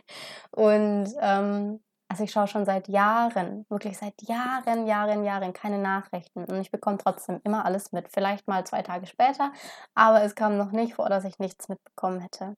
und 0.52 1.14
ähm, 1.20 1.84
also 2.14 2.26
ich 2.26 2.32
schaue 2.32 2.46
schon 2.46 2.64
seit 2.64 2.90
Jahren, 2.90 3.66
wirklich 3.70 3.98
seit 3.98 4.14
Jahren, 4.22 4.86
Jahren, 4.86 5.24
Jahren 5.24 5.52
keine 5.52 5.80
Nachrichten 5.80 6.46
und 6.46 6.62
ich 6.62 6.70
bekomme 6.70 7.00
trotzdem 7.00 7.42
immer 7.44 7.66
alles 7.66 7.92
mit. 7.92 8.08
Vielleicht 8.14 8.48
mal 8.48 8.64
zwei 8.68 8.84
Tage 8.84 9.08
später, 9.08 9.52
aber 9.96 10.22
es 10.22 10.36
kam 10.36 10.56
noch 10.56 10.72
nicht 10.72 10.94
vor, 10.94 11.10
dass 11.10 11.26
ich 11.26 11.40
nichts 11.40 11.70
mitbekommen 11.70 12.20
hätte. 12.20 12.56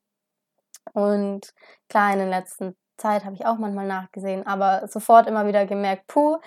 Und 0.92 1.54
klar, 1.88 2.12
in 2.12 2.20
den 2.20 2.30
letzten 2.30 2.76
Zeit 2.98 3.24
habe 3.24 3.36
ich 3.36 3.46
auch 3.46 3.58
manchmal 3.58 3.88
nachgesehen, 3.88 4.46
aber 4.46 4.90
sofort 4.90 5.26
immer 5.26 5.48
wieder 5.48 5.66
gemerkt, 5.66 6.08
puh, 6.08 6.38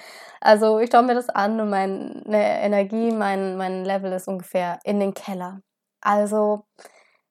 also 0.43 0.79
ich 0.79 0.91
schaue 0.93 1.05
mir 1.05 1.15
das 1.15 1.31
an 1.31 1.59
und 1.63 1.71
meine 1.71 2.23
Energie, 2.27 3.11
mein, 3.11 3.57
mein 3.57 3.87
Level 3.87 4.13
ist 4.13 4.29
ungefähr 4.29 4.81
in 4.85 5.01
den 5.01 5.15
Keller. 5.15 5.63
Also 6.03 6.67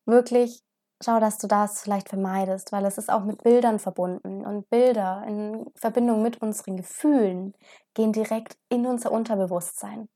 wirklich 0.08 0.63
schau, 1.04 1.20
dass 1.20 1.38
du 1.38 1.48
das 1.48 1.82
vielleicht 1.82 2.10
vermeidest, 2.10 2.72
weil 2.72 2.86
es 2.86 2.98
ist 2.98 3.12
auch 3.12 3.24
mit 3.24 3.44
Bildern 3.44 3.80
verbunden 3.80 4.46
und 4.46 4.70
Bilder 4.70 5.24
in 5.28 5.66
Verbindung 5.76 6.22
mit 6.22 6.42
unseren 6.42 6.78
Gefühlen 6.78 7.54
gehen 7.94 8.14
direkt 8.14 8.58
in 8.70 8.86
unser 8.86 9.12
Unterbewusstsein. 9.12 10.10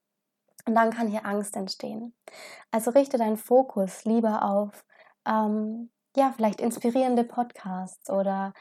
Und 0.66 0.76
dann 0.76 0.92
kann 0.92 1.08
hier 1.08 1.26
Angst 1.26 1.56
entstehen. 1.56 2.14
Also 2.72 2.92
richte 2.92 3.18
deinen 3.18 3.38
Fokus 3.38 4.06
lieber 4.06 4.44
auf, 4.44 4.86
ähm, 5.28 5.90
ja, 6.16 6.34
vielleicht 6.36 6.62
inspirierende 6.62 7.24
Podcasts 7.24 8.10
oder 8.10 8.54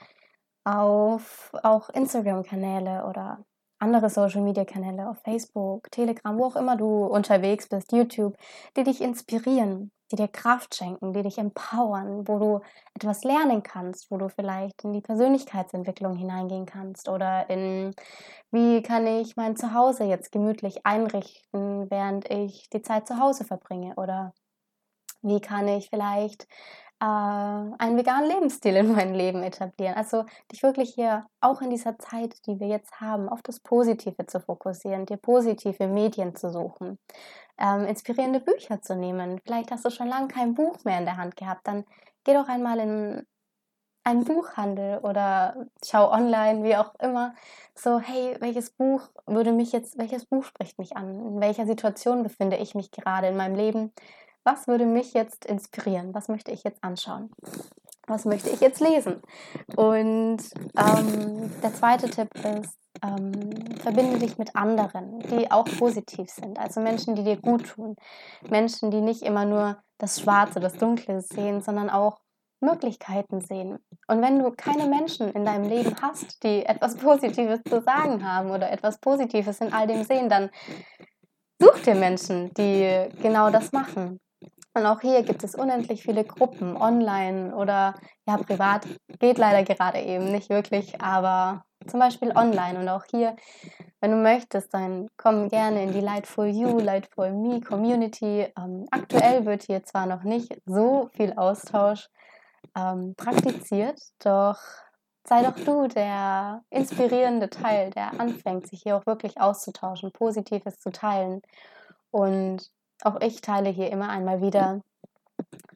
auf 0.65 1.51
auch 1.63 1.91
Instagram-Kanäle 1.91 3.07
oder 3.07 3.45
andere 3.79 4.11
Social-Media-Kanäle 4.11 5.09
auf 5.09 5.19
Facebook, 5.25 5.91
Telegram, 5.91 6.39
wo 6.39 6.45
auch 6.45 6.57
immer 6.57 6.77
du 6.77 7.07
unterwegs 7.07 7.69
bist, 7.69 7.93
YouTube, 7.93 8.37
die 8.77 8.85
dich 8.85 9.01
inspirieren, 9.01 9.91
die 10.11 10.17
dir 10.17 10.29
Kraft 10.29 10.75
schenken, 10.75 11.13
die 11.13 11.23
dich 11.23 11.39
empowern, 11.39 12.27
wo 12.27 12.39
du 12.39 12.61
etwas 12.95 13.25
lernen 13.25 13.63
kannst, 13.63 14.11
wo 14.11 14.17
du 14.17 14.29
vielleicht 14.29 14.85
in 14.85 14.93
die 14.93 15.01
Persönlichkeitsentwicklung 15.01 16.17
hineingehen 16.17 16.67
kannst 16.67 17.09
oder 17.09 17.49
in, 17.49 17.95
wie 18.51 18.83
kann 18.83 19.07
ich 19.07 19.37
mein 19.37 19.57
Zuhause 19.57 20.05
jetzt 20.05 20.33
gemütlich 20.33 20.85
einrichten, 20.85 21.91
während 21.91 22.31
ich 22.31 22.69
die 22.71 22.83
Zeit 22.83 23.07
zu 23.07 23.19
Hause 23.19 23.45
verbringe 23.45 23.95
oder 23.97 24.33
wie 25.23 25.41
kann 25.41 25.69
ich 25.69 25.91
vielleicht 25.91 26.47
äh, 27.01 27.05
einen 27.05 27.97
veganen 27.97 28.29
Lebensstil 28.29 28.77
in 28.77 28.93
mein 28.93 29.15
Leben 29.15 29.43
etablieren. 29.43 29.95
Also 29.97 30.25
dich 30.53 30.63
wirklich 30.63 30.95
hier 30.95 31.27
auch 31.41 31.63
in 31.63 31.71
dieser 31.71 31.99
Zeit, 31.99 32.47
die 32.47 32.61
wir 32.61 32.69
jetzt 32.69 33.01
haben, 33.01 33.29
auf 33.29 33.43
das 33.43 33.61
Positive 33.61 34.27
zu 34.27 34.41
fokussieren, 34.41 35.07
dir 35.07 35.17
positive 35.17 35.89
Medien 35.89 36.37
zu 36.37 36.51
suchen, 36.51 36.99
ähm, 37.61 37.87
inspirierende 37.87 38.41
Bücher 38.41 38.83
zu 38.83 38.97
nehmen. 38.97 39.41
Vielleicht 39.45 39.71
hast 39.71 39.85
du 39.85 39.91
schon 39.91 40.09
lange 40.09 40.29
kein 40.29 40.55
Buch 40.55 40.85
mehr 40.85 40.99
in 40.99 41.05
der 41.05 41.17
Hand 41.17 41.37
gehabt, 41.37 41.67
dann 41.67 41.85
geh 42.25 42.35
doch 42.35 42.49
einmal 42.49 42.79
in 42.79 43.27
einen 44.03 44.25
Buchhandel 44.25 44.99
oder 44.99 45.67
schau 45.85 46.11
online, 46.11 46.65
wie 46.65 46.75
auch 46.75 46.95
immer, 47.01 47.35
so, 47.75 48.01
hey, 48.01 48.35
welches 48.41 48.71
Buch 48.71 49.03
würde 49.27 49.53
mich 49.53 49.73
jetzt, 49.73 49.99
welches 49.99 50.25
Buch 50.25 50.43
spricht 50.45 50.79
mich 50.79 50.97
an? 50.97 51.27
In 51.27 51.41
welcher 51.41 51.67
Situation 51.67 52.23
befinde 52.23 52.57
ich 52.57 52.75
mich 52.75 52.91
gerade 52.91 53.29
in 53.29 53.37
meinem 53.37 53.55
Leben? 53.55 53.93
was 54.45 54.67
würde 54.67 54.87
mich 54.87 55.13
jetzt 55.13 55.45
inspirieren? 55.45 56.15
Was 56.15 56.29
möchte 56.29 56.51
ich 56.51 56.65
jetzt 56.65 56.83
anschauen? 56.83 57.31
Was 58.07 58.25
möchte 58.25 58.51
ich 58.51 58.61
jetzt 58.61 58.81
lesen? 58.81 59.23
Und 59.77 60.39
ähm, 60.77 61.51
der 61.63 61.75
zweite 61.75 62.09
Tipp 62.11 62.29
ist, 62.35 62.77
ähm, 63.03 63.33
verbinde 63.77 64.19
dich 64.19 64.39
mit 64.39 64.55
anderen, 64.57 65.21
die 65.21 65.51
auch 65.51 65.65
positiv 65.65 66.31
sind. 66.31 66.59
Also 66.59 66.81
Menschen, 66.81 67.15
die 67.15 67.25
dir 67.25 67.37
gut 67.37 67.69
tun. 67.69 67.97
Menschen, 68.49 68.91
die 68.91 69.01
nicht 69.01 69.23
immer 69.23 69.45
nur 69.45 69.83
das 69.99 70.21
Schwarze, 70.21 70.61
das 70.61 70.75
Dunkle 70.75 71.21
sehen, 71.21 71.61
sondern 71.61 71.91
auch 71.91 72.21
Möglichkeiten 72.61 73.41
sehen. 73.41 73.79
Und 74.07 74.23
wenn 74.23 74.39
du 74.39 74.51
keine 74.51 74.87
Menschen 74.87 75.31
in 75.33 75.45
deinem 75.45 75.69
Leben 75.69 75.97
hast, 76.03 76.43
die 76.43 76.65
etwas 76.67 76.97
Positives 76.97 77.61
zu 77.65 77.81
sagen 77.83 78.25
haben 78.27 78.51
oder 78.51 78.71
etwas 78.71 78.99
Positives 78.99 79.61
in 79.61 79.73
all 79.73 79.87
dem 79.87 80.05
sehen, 80.05 80.29
dann 80.29 80.51
such 81.59 81.81
dir 81.83 81.95
Menschen, 81.95 82.53
die 82.55 83.09
genau 83.23 83.51
das 83.51 83.73
machen. 83.73 84.21
Und 84.75 84.87
auch 84.87 85.01
hier 85.01 85.23
gibt 85.23 85.43
es 85.43 85.55
unendlich 85.55 86.03
viele 86.03 86.25
Gruppen, 86.25 86.77
online 86.77 87.55
oder 87.57 87.95
ja, 88.27 88.37
privat. 88.37 88.87
Geht 89.19 89.39
leider 89.39 89.65
gerade 89.65 90.01
eben 90.01 90.31
nicht 90.31 90.49
wirklich, 90.49 91.01
aber 91.01 91.65
zum 91.87 92.01
Beispiel 92.01 92.33
online. 92.33 92.79
Und 92.79 92.89
auch 92.89 93.05
hier, 93.11 93.37
wenn 94.01 94.11
du 94.11 94.17
möchtest, 94.17 94.73
dann 94.75 95.09
komm 95.17 95.49
gerne 95.49 95.83
in 95.83 95.93
die 95.93 96.01
Lightful 96.01 96.47
You, 96.49 96.79
Lightful 96.79 97.33
Me 97.33 97.61
Community. 97.61 98.47
Ähm, 98.59 98.87
aktuell 98.91 99.47
wird 99.47 99.63
hier 99.65 99.83
zwar 99.85 100.07
noch 100.07 100.23
nicht 100.23 100.61
so 100.67 101.09
viel 101.15 101.33
Austausch 101.35 102.09
ähm, 102.77 103.15
praktiziert, 103.17 104.01
doch 104.21 104.59
sei 105.25 105.43
doch 105.43 105.55
du 105.65 105.87
der 105.89 106.63
inspirierende 106.71 107.51
Teil, 107.51 107.91
der 107.91 108.19
anfängt, 108.19 108.67
sich 108.67 108.83
hier 108.83 108.97
auch 108.97 109.07
wirklich 109.07 109.41
auszutauschen, 109.41 110.13
Positives 110.13 110.81
zu 110.81 110.91
teilen. 110.91 111.43
Und 112.11 112.71
auch 113.03 113.21
ich 113.21 113.41
teile 113.41 113.71
hier 113.71 113.91
immer 113.91 114.09
einmal 114.09 114.41
wieder 114.41 114.81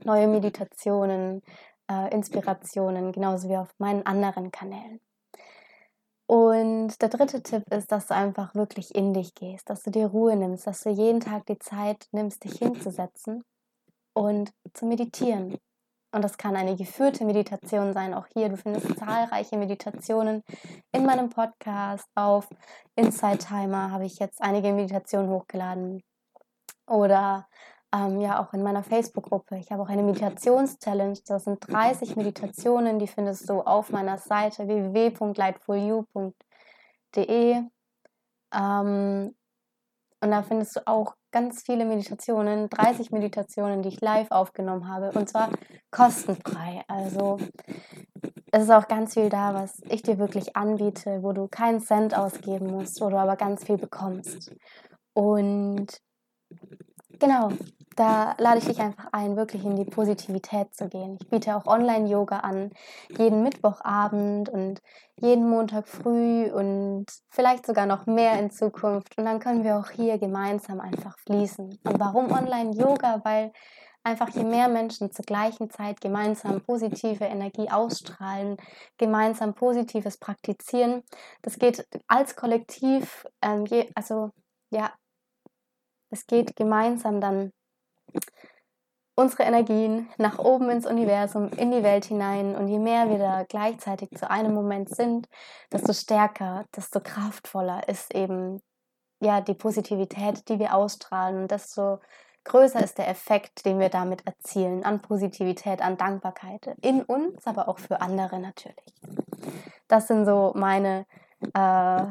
neue 0.04 0.28
Meditationen, 0.28 1.42
äh, 1.90 2.12
Inspirationen, 2.12 3.12
genauso 3.12 3.48
wie 3.48 3.56
auf 3.56 3.74
meinen 3.78 4.04
anderen 4.06 4.50
Kanälen. 4.50 5.00
Und 6.26 7.02
der 7.02 7.10
dritte 7.10 7.42
Tipp 7.42 7.64
ist, 7.70 7.92
dass 7.92 8.06
du 8.06 8.14
einfach 8.14 8.54
wirklich 8.54 8.94
in 8.94 9.12
dich 9.12 9.34
gehst, 9.34 9.68
dass 9.68 9.82
du 9.82 9.90
dir 9.90 10.06
Ruhe 10.06 10.36
nimmst, 10.36 10.66
dass 10.66 10.80
du 10.80 10.90
jeden 10.90 11.20
Tag 11.20 11.44
die 11.46 11.58
Zeit 11.58 12.06
nimmst, 12.12 12.44
dich 12.44 12.58
hinzusetzen 12.58 13.44
und 14.14 14.50
zu 14.72 14.86
meditieren. 14.86 15.58
Und 16.14 16.22
das 16.22 16.38
kann 16.38 16.54
eine 16.54 16.76
geführte 16.76 17.24
Meditation 17.24 17.92
sein. 17.92 18.14
Auch 18.14 18.26
hier, 18.32 18.48
du 18.48 18.56
findest 18.56 18.96
zahlreiche 18.98 19.58
Meditationen 19.58 20.42
in 20.92 21.04
meinem 21.04 21.28
Podcast. 21.28 22.06
Auf 22.14 22.48
Inside 22.94 23.38
Timer 23.38 23.90
habe 23.90 24.06
ich 24.06 24.20
jetzt 24.20 24.40
einige 24.40 24.72
Meditationen 24.72 25.28
hochgeladen. 25.28 26.02
Oder 26.86 27.48
ähm, 27.94 28.20
ja 28.20 28.42
auch 28.42 28.52
in 28.52 28.62
meiner 28.62 28.82
Facebook-Gruppe. 28.82 29.56
Ich 29.58 29.70
habe 29.70 29.82
auch 29.82 29.88
eine 29.88 30.02
Meditations-Challenge. 30.02 31.18
Das 31.26 31.44
sind 31.44 31.60
30 31.70 32.16
Meditationen, 32.16 32.98
die 32.98 33.06
findest 33.06 33.48
du 33.48 33.60
auf 33.60 33.90
meiner 33.90 34.18
Seite 34.18 34.66
www.lightfulyou.de. 34.66 37.62
Ähm, 38.52 39.34
und 40.20 40.30
da 40.30 40.42
findest 40.42 40.76
du 40.76 40.86
auch 40.86 41.14
ganz 41.30 41.62
viele 41.62 41.84
Meditationen, 41.84 42.70
30 42.70 43.10
Meditationen, 43.10 43.82
die 43.82 43.90
ich 43.90 44.00
live 44.00 44.30
aufgenommen 44.30 44.88
habe. 44.88 45.10
Und 45.18 45.28
zwar 45.28 45.50
kostenfrei. 45.90 46.82
Also 46.88 47.36
es 48.50 48.62
ist 48.62 48.70
auch 48.70 48.88
ganz 48.88 49.12
viel 49.14 49.28
da, 49.28 49.52
was 49.54 49.80
ich 49.88 50.02
dir 50.02 50.18
wirklich 50.18 50.56
anbiete, 50.56 51.22
wo 51.22 51.32
du 51.32 51.48
keinen 51.48 51.80
Cent 51.80 52.16
ausgeben 52.16 52.68
musst, 52.68 53.00
wo 53.00 53.10
du 53.10 53.18
aber 53.18 53.36
ganz 53.36 53.64
viel 53.64 53.76
bekommst. 53.76 54.54
Und 55.12 56.00
genau, 57.18 57.50
da 57.96 58.34
lade 58.38 58.58
ich 58.58 58.66
dich 58.66 58.80
einfach 58.80 59.08
ein, 59.12 59.36
wirklich 59.36 59.64
in 59.64 59.76
die 59.76 59.84
Positivität 59.84 60.74
zu 60.74 60.88
gehen. 60.88 61.18
Ich 61.20 61.28
biete 61.28 61.56
auch 61.56 61.66
Online-Yoga 61.66 62.40
an, 62.40 62.70
jeden 63.08 63.42
Mittwochabend 63.42 64.48
und 64.48 64.80
jeden 65.20 65.48
Montag 65.48 65.86
früh 65.88 66.50
und 66.50 67.06
vielleicht 67.30 67.66
sogar 67.66 67.86
noch 67.86 68.06
mehr 68.06 68.38
in 68.38 68.50
Zukunft. 68.50 69.16
Und 69.16 69.24
dann 69.24 69.40
können 69.40 69.64
wir 69.64 69.78
auch 69.78 69.90
hier 69.90 70.18
gemeinsam 70.18 70.80
einfach 70.80 71.18
fließen. 71.20 71.78
Und 71.84 72.00
warum 72.00 72.32
Online-Yoga? 72.32 73.20
Weil 73.24 73.52
einfach 74.04 74.28
je 74.30 74.44
mehr 74.44 74.68
Menschen 74.68 75.10
zur 75.10 75.24
gleichen 75.24 75.70
Zeit 75.70 76.00
gemeinsam 76.00 76.60
positive 76.60 77.24
Energie 77.24 77.70
ausstrahlen, 77.70 78.56
gemeinsam 78.98 79.54
Positives 79.54 80.18
praktizieren, 80.18 81.02
das 81.42 81.58
geht 81.58 81.86
als 82.06 82.36
Kollektiv, 82.36 83.26
ähm, 83.40 83.64
je, 83.64 83.90
also 83.94 84.30
ja, 84.70 84.92
es 86.10 86.26
geht 86.26 86.54
gemeinsam 86.54 87.20
dann 87.20 87.50
unsere 89.14 89.44
Energien 89.44 90.08
nach 90.18 90.38
oben 90.38 90.70
ins 90.70 90.86
Universum, 90.86 91.48
in 91.50 91.70
die 91.70 91.82
Welt 91.82 92.04
hinein. 92.06 92.56
Und 92.56 92.68
je 92.68 92.78
mehr 92.78 93.08
wir 93.10 93.18
da 93.18 93.44
gleichzeitig 93.44 94.10
zu 94.16 94.28
einem 94.30 94.54
Moment 94.54 94.88
sind, 94.88 95.28
desto 95.72 95.92
stärker, 95.92 96.64
desto 96.74 97.00
kraftvoller 97.00 97.88
ist 97.88 98.14
eben 98.14 98.60
ja 99.20 99.40
die 99.40 99.54
Positivität, 99.54 100.48
die 100.48 100.58
wir 100.58 100.74
ausstrahlen. 100.74 101.42
Und 101.42 101.50
desto 101.50 102.00
größer 102.44 102.82
ist 102.82 102.98
der 102.98 103.08
Effekt, 103.08 103.64
den 103.64 103.78
wir 103.78 103.88
damit 103.88 104.26
erzielen 104.26 104.84
an 104.84 105.00
Positivität, 105.00 105.80
an 105.80 105.96
Dankbarkeit 105.96 106.76
in 106.82 107.02
uns, 107.02 107.46
aber 107.46 107.68
auch 107.68 107.78
für 107.78 108.00
andere 108.00 108.38
natürlich. 108.38 108.94
Das 109.88 110.08
sind 110.08 110.26
so 110.26 110.52
meine 110.54 111.06
äh, 111.54 112.06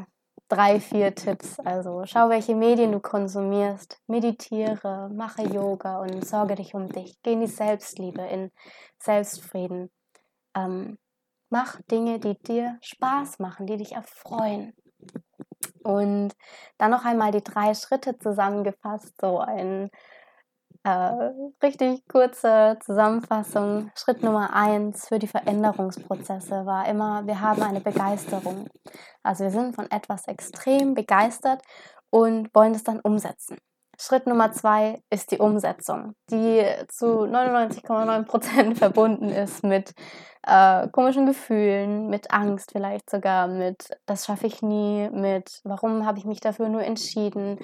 drei, 0.53 0.79
vier 0.79 1.15
Tipps. 1.15 1.59
Also 1.59 2.03
schau, 2.05 2.29
welche 2.29 2.55
Medien 2.55 2.91
du 2.91 2.99
konsumierst, 2.99 3.99
meditiere, 4.07 5.09
mache 5.11 5.41
Yoga 5.41 5.99
und 5.99 6.25
sorge 6.25 6.55
dich 6.55 6.75
um 6.75 6.89
dich. 6.89 7.17
Geh 7.23 7.33
in 7.33 7.41
die 7.41 7.47
Selbstliebe, 7.47 8.21
in 8.21 8.51
Selbstfrieden. 8.99 9.91
Ähm, 10.55 10.97
mach 11.49 11.81
Dinge, 11.89 12.19
die 12.19 12.37
dir 12.37 12.77
Spaß 12.81 13.39
machen, 13.39 13.65
die 13.65 13.77
dich 13.77 13.93
erfreuen. 13.93 14.73
Und 15.83 16.33
dann 16.77 16.91
noch 16.91 17.03
einmal 17.03 17.31
die 17.31 17.43
drei 17.43 17.73
Schritte 17.73 18.17
zusammengefasst, 18.19 19.13
so 19.19 19.39
ein 19.39 19.89
äh, 20.83 21.31
richtig 21.61 22.07
kurze 22.07 22.77
Zusammenfassung. 22.83 23.91
Schritt 23.95 24.21
Nummer 24.21 24.53
eins 24.53 25.07
für 25.07 25.19
die 25.19 25.27
Veränderungsprozesse 25.27 26.65
war 26.65 26.87
immer, 26.87 27.25
wir 27.25 27.41
haben 27.41 27.61
eine 27.61 27.81
Begeisterung. 27.81 28.67
Also 29.23 29.45
wir 29.45 29.51
sind 29.51 29.75
von 29.75 29.89
etwas 29.89 30.27
extrem 30.27 30.93
begeistert 30.93 31.61
und 32.09 32.53
wollen 32.53 32.75
es 32.75 32.83
dann 32.83 32.99
umsetzen. 32.99 33.57
Schritt 33.99 34.25
Nummer 34.25 34.51
zwei 34.51 35.01
ist 35.09 35.31
die 35.31 35.37
Umsetzung, 35.37 36.15
die 36.29 36.65
zu 36.89 37.25
99,9% 37.25 38.75
verbunden 38.77 39.29
ist 39.29 39.63
mit 39.63 39.93
äh, 40.45 40.87
komischen 40.89 41.25
Gefühlen, 41.25 42.09
mit 42.09 42.31
Angst 42.31 42.71
vielleicht 42.71 43.09
sogar, 43.09 43.47
mit 43.47 43.89
das 44.05 44.25
schaffe 44.25 44.47
ich 44.47 44.61
nie, 44.61 45.09
mit 45.11 45.61
warum 45.63 46.05
habe 46.05 46.17
ich 46.17 46.25
mich 46.25 46.41
dafür 46.41 46.69
nur 46.69 46.83
entschieden, 46.83 47.59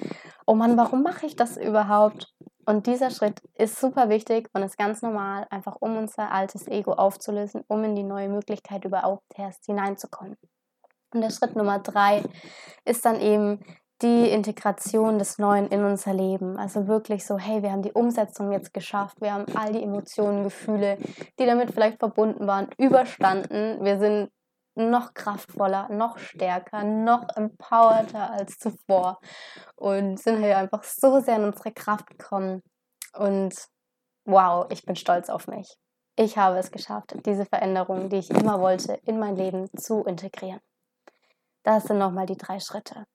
oh 0.45 0.55
Mann, 0.55 0.77
warum 0.77 1.03
mache 1.03 1.25
ich 1.25 1.35
das 1.35 1.57
überhaupt? 1.57 2.31
Und 2.69 2.85
dieser 2.85 3.09
Schritt 3.09 3.41
ist 3.55 3.79
super 3.79 4.09
wichtig 4.09 4.47
und 4.53 4.61
ist 4.61 4.77
ganz 4.77 5.01
normal, 5.01 5.47
einfach 5.49 5.77
um 5.79 5.97
unser 5.97 6.31
altes 6.31 6.67
Ego 6.67 6.93
aufzulösen, 6.93 7.63
um 7.67 7.83
in 7.83 7.95
die 7.95 8.03
neue 8.03 8.29
Möglichkeit 8.29 8.85
überhaupt 8.85 9.23
erst 9.35 9.65
hineinzukommen. 9.65 10.37
Und 11.11 11.21
der 11.21 11.31
Schritt 11.31 11.55
Nummer 11.55 11.79
drei 11.79 12.21
ist 12.85 13.05
dann 13.05 13.19
eben 13.21 13.65
die 14.03 14.29
Integration 14.29 15.17
des 15.17 15.39
Neuen 15.39 15.65
in 15.69 15.83
unser 15.83 16.13
Leben. 16.13 16.59
Also 16.59 16.87
wirklich 16.87 17.25
so, 17.25 17.39
hey, 17.39 17.63
wir 17.63 17.71
haben 17.71 17.81
die 17.81 17.93
Umsetzung 17.93 18.51
jetzt 18.51 18.71
geschafft, 18.71 19.19
wir 19.19 19.33
haben 19.33 19.47
all 19.55 19.73
die 19.73 19.81
Emotionen, 19.81 20.43
Gefühle, 20.43 20.99
die 21.39 21.47
damit 21.47 21.71
vielleicht 21.71 21.97
verbunden 21.97 22.45
waren, 22.45 22.67
überstanden. 22.77 23.83
Wir 23.83 23.97
sind 23.97 24.29
noch 24.79 25.13
kraftvoller, 25.13 25.89
noch 25.89 26.17
stärker, 26.17 26.83
noch 26.83 27.27
empowerter 27.35 28.31
als 28.31 28.57
zuvor 28.57 29.19
und 29.75 30.19
sind 30.19 30.37
hier 30.37 30.57
einfach 30.57 30.83
so 30.83 31.19
sehr 31.19 31.37
in 31.37 31.43
unsere 31.43 31.71
Kraft 31.71 32.07
gekommen. 32.07 32.63
Und 33.13 33.53
wow, 34.25 34.65
ich 34.69 34.85
bin 34.85 34.95
stolz 34.95 35.29
auf 35.29 35.47
mich. 35.47 35.77
Ich 36.15 36.37
habe 36.37 36.57
es 36.57 36.71
geschafft, 36.71 37.15
diese 37.25 37.45
Veränderung, 37.45 38.09
die 38.09 38.17
ich 38.17 38.29
immer 38.29 38.59
wollte, 38.59 38.93
in 39.05 39.19
mein 39.19 39.35
Leben 39.35 39.69
zu 39.77 40.03
integrieren. 40.03 40.59
Das 41.63 41.83
sind 41.83 41.97
nochmal 41.97 42.25
die 42.25 42.37
drei 42.37 42.59
Schritte. 42.59 43.05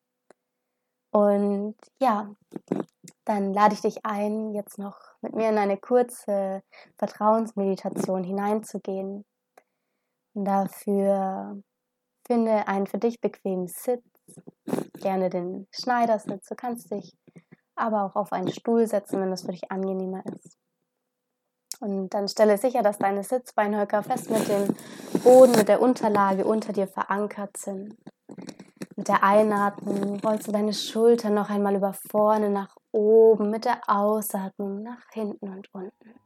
Und 1.11 1.77
ja, 2.01 2.35
dann 3.25 3.55
lade 3.55 3.75
ich 3.75 3.83
dich 3.83 4.05
ein, 4.05 4.53
jetzt 4.53 4.79
noch 4.79 4.99
mit 5.21 5.35
mir 5.35 5.49
in 5.49 5.59
eine 5.59 5.77
kurze 5.77 6.63
Vertrauensmeditation 6.99 8.25
hineinzugehen, 8.25 9.25
Dafür 10.35 11.63
finde 12.27 12.67
einen 12.67 12.87
für 12.87 12.99
dich 12.99 13.21
bequemen 13.21 13.69
Sitz, 13.69 14.05
gerne 15.01 15.31
den 15.31 15.69
Schneidersitz. 15.71 16.49
Du 16.49 16.55
kannst 16.55 16.91
dich 16.91 17.17
aber 17.77 18.05
auch 18.05 18.17
auf 18.17 18.33
einen 18.33 18.51
Stuhl 18.51 18.87
setzen, 18.87 19.21
wenn 19.21 19.31
das 19.31 19.43
für 19.43 19.53
dich 19.53 19.71
angenehmer 19.71 20.25
ist. 20.27 20.59
Und 21.81 22.11
dann 22.15 22.29
stelle 22.29 22.57
sicher, 22.57 22.83
dass 22.83 22.99
deine 22.99 23.23
Sitzbeinhöcker 23.23 24.03
fest 24.03 24.31
mit 24.31 24.49
dem 24.49 24.75
Boden, 25.23 25.53
mit 25.53 25.69
der 25.69 25.83
Unterlage 25.83 26.45
unter 26.45 26.73
dir 26.73 26.87
verankert 26.87 27.57
sind. 27.57 27.97
Mit 28.97 29.09
der 29.09 29.23
Einatmung 29.23 30.21
rollst 30.21 30.47
du 30.49 30.53
deine 30.53 30.73
Schultern 30.73 31.35
noch 31.35 31.51
einmal 31.51 31.75
über 31.75 31.93
vorne 31.93 32.49
nach 32.49 32.77
oben, 32.93 33.51
mit 33.51 33.65
der 33.65 33.81
Ausatmung 33.87 34.83
nach 34.83 35.05
hinten 35.13 35.49
und 35.49 35.69
unten. 35.75 36.24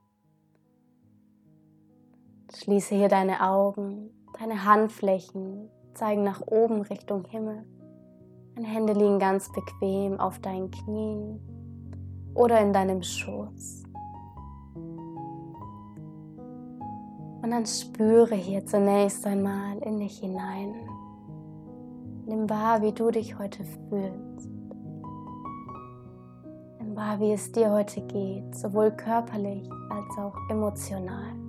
Schließe 2.54 2.94
hier 2.94 3.08
deine 3.08 3.42
Augen, 3.42 4.10
deine 4.38 4.64
Handflächen 4.64 5.68
zeigen 5.94 6.22
nach 6.22 6.40
oben 6.46 6.80
Richtung 6.80 7.24
Himmel. 7.26 7.64
Deine 8.54 8.66
Hände 8.66 8.94
liegen 8.94 9.18
ganz 9.18 9.52
bequem 9.52 10.18
auf 10.18 10.38
deinen 10.38 10.70
Knien 10.70 11.40
oder 12.34 12.60
in 12.60 12.72
deinem 12.72 13.02
Schoß. 13.02 13.82
Und 17.42 17.50
dann 17.50 17.66
spüre 17.66 18.34
hier 18.34 18.64
zunächst 18.64 19.26
einmal 19.26 19.78
in 19.78 19.98
dich 19.98 20.18
hinein. 20.18 20.74
Nimm 22.26 22.48
wahr, 22.48 22.80
wie 22.82 22.92
du 22.92 23.10
dich 23.10 23.38
heute 23.38 23.62
fühlst. 23.64 24.48
Nimm 26.80 26.96
wahr, 26.96 27.20
wie 27.20 27.32
es 27.32 27.52
dir 27.52 27.70
heute 27.70 28.00
geht, 28.02 28.54
sowohl 28.54 28.90
körperlich 28.90 29.68
als 29.90 30.18
auch 30.18 30.36
emotional. 30.50 31.47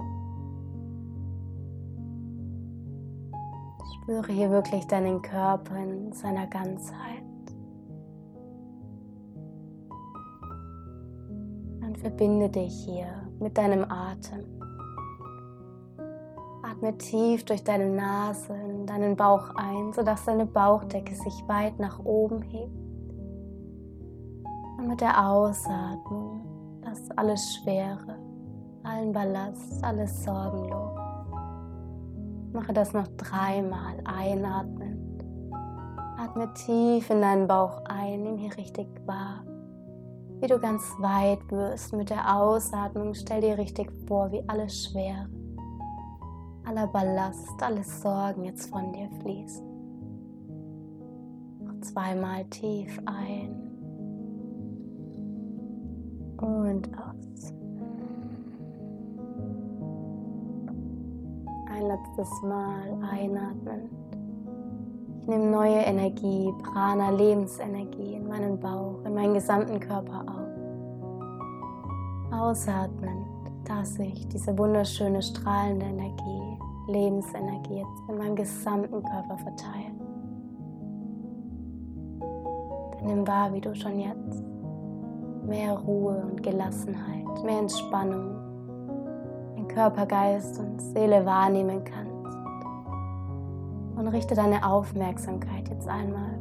Spüre 4.10 4.32
hier 4.32 4.50
wirklich 4.50 4.88
deinen 4.88 5.22
Körper 5.22 5.78
in 5.78 6.12
seiner 6.14 6.48
Ganzheit. 6.48 7.22
Dann 11.80 11.96
verbinde 11.96 12.50
dich 12.50 12.74
hier 12.86 13.06
mit 13.40 13.56
deinem 13.56 13.86
Atem. 13.88 14.46
Atme 16.64 16.98
tief 16.98 17.46
durch 17.46 17.64
deine 17.64 17.88
Nase 17.92 18.52
in 18.52 18.88
deinen 18.88 19.16
Bauch 19.16 19.52
ein, 19.54 19.94
sodass 19.94 20.26
deine 20.26 20.48
Bauchdecke 20.48 21.14
sich 21.14 21.48
weit 21.48 21.78
nach 21.78 22.04
oben 22.04 22.42
hebt. 22.42 22.74
Und 24.80 24.88
mit 24.88 25.02
der 25.02 25.24
Ausatmung 25.24 26.82
lass 26.84 27.12
alles 27.16 27.58
Schwere, 27.58 28.18
allen 28.82 29.14
Ballast, 29.14 29.84
alles 29.84 30.24
Sorgen 30.24 30.68
los. 30.68 30.89
Mache 32.60 32.74
das 32.74 32.92
noch 32.92 33.08
dreimal 33.16 34.02
einatmen. 34.04 35.18
Atme 36.18 36.54
tief 36.56 37.10
in 37.10 37.22
deinen 37.22 37.48
Bauch 37.48 37.86
ein, 37.86 38.24
nimm 38.24 38.38
hier 38.38 38.54
richtig 38.58 38.86
wahr, 39.06 39.46
wie 40.42 40.48
du 40.48 40.60
ganz 40.60 40.84
weit 41.00 41.40
wirst 41.52 41.94
mit 41.94 42.10
der 42.10 42.36
Ausatmung. 42.36 43.14
Stell 43.14 43.40
dir 43.40 43.58
richtig 43.58 43.90
vor, 44.10 44.30
wie 44.34 44.44
alles 44.50 44.84
Schwere, 44.84 45.30
aller 46.66 46.88
Ballast, 46.88 47.64
alle 47.64 47.82
Sorgen 47.82 48.44
jetzt 48.44 48.70
von 48.70 48.92
dir 48.92 49.10
fließen. 49.22 49.66
Noch 51.64 51.80
zweimal 51.80 52.44
tief 52.50 53.00
ein 53.06 53.56
und 56.42 56.89
letztes 62.10 62.42
Mal 62.42 62.98
einatmen. 63.12 63.90
Ich 65.22 65.28
nehme 65.28 65.52
neue 65.52 65.82
Energie, 65.82 66.52
Prana, 66.64 67.12
Lebensenergie 67.12 68.16
in 68.16 68.28
meinen 68.28 68.60
Bauch, 68.60 69.04
in 69.06 69.14
meinen 69.14 69.36
gesamten 69.36 69.80
Körper 69.80 70.26
auf. 70.28 70.50
Ausatmen, 72.32 73.26
dass 73.66 74.00
ich 74.00 74.28
diese 74.28 74.58
wunderschöne 74.58 75.22
strahlende 75.22 75.86
Energie, 75.86 76.58
Lebensenergie 76.88 77.78
jetzt 77.78 78.10
in 78.10 78.18
meinem 78.18 78.36
gesamten 78.36 79.04
Körper 79.04 79.38
verteile. 79.38 79.92
Dann 82.98 83.06
nimm 83.06 83.28
wahr, 83.28 83.54
wie 83.54 83.62
du 83.62 83.76
schon 83.76 84.00
jetzt 84.00 84.44
mehr 85.46 85.78
Ruhe 85.78 86.28
und 86.30 86.42
Gelassenheit, 86.42 87.44
mehr 87.44 87.60
Entspannung 87.60 88.39
Körper, 89.70 90.06
Geist 90.06 90.60
und 90.60 90.82
Seele 90.82 91.26
wahrnehmen 91.26 91.84
kannst. 91.84 92.38
Und 93.98 94.08
richte 94.10 94.36
deine 94.36 94.66
Aufmerksamkeit 94.66 95.70
jetzt 95.70 95.88
einmal 95.88 96.40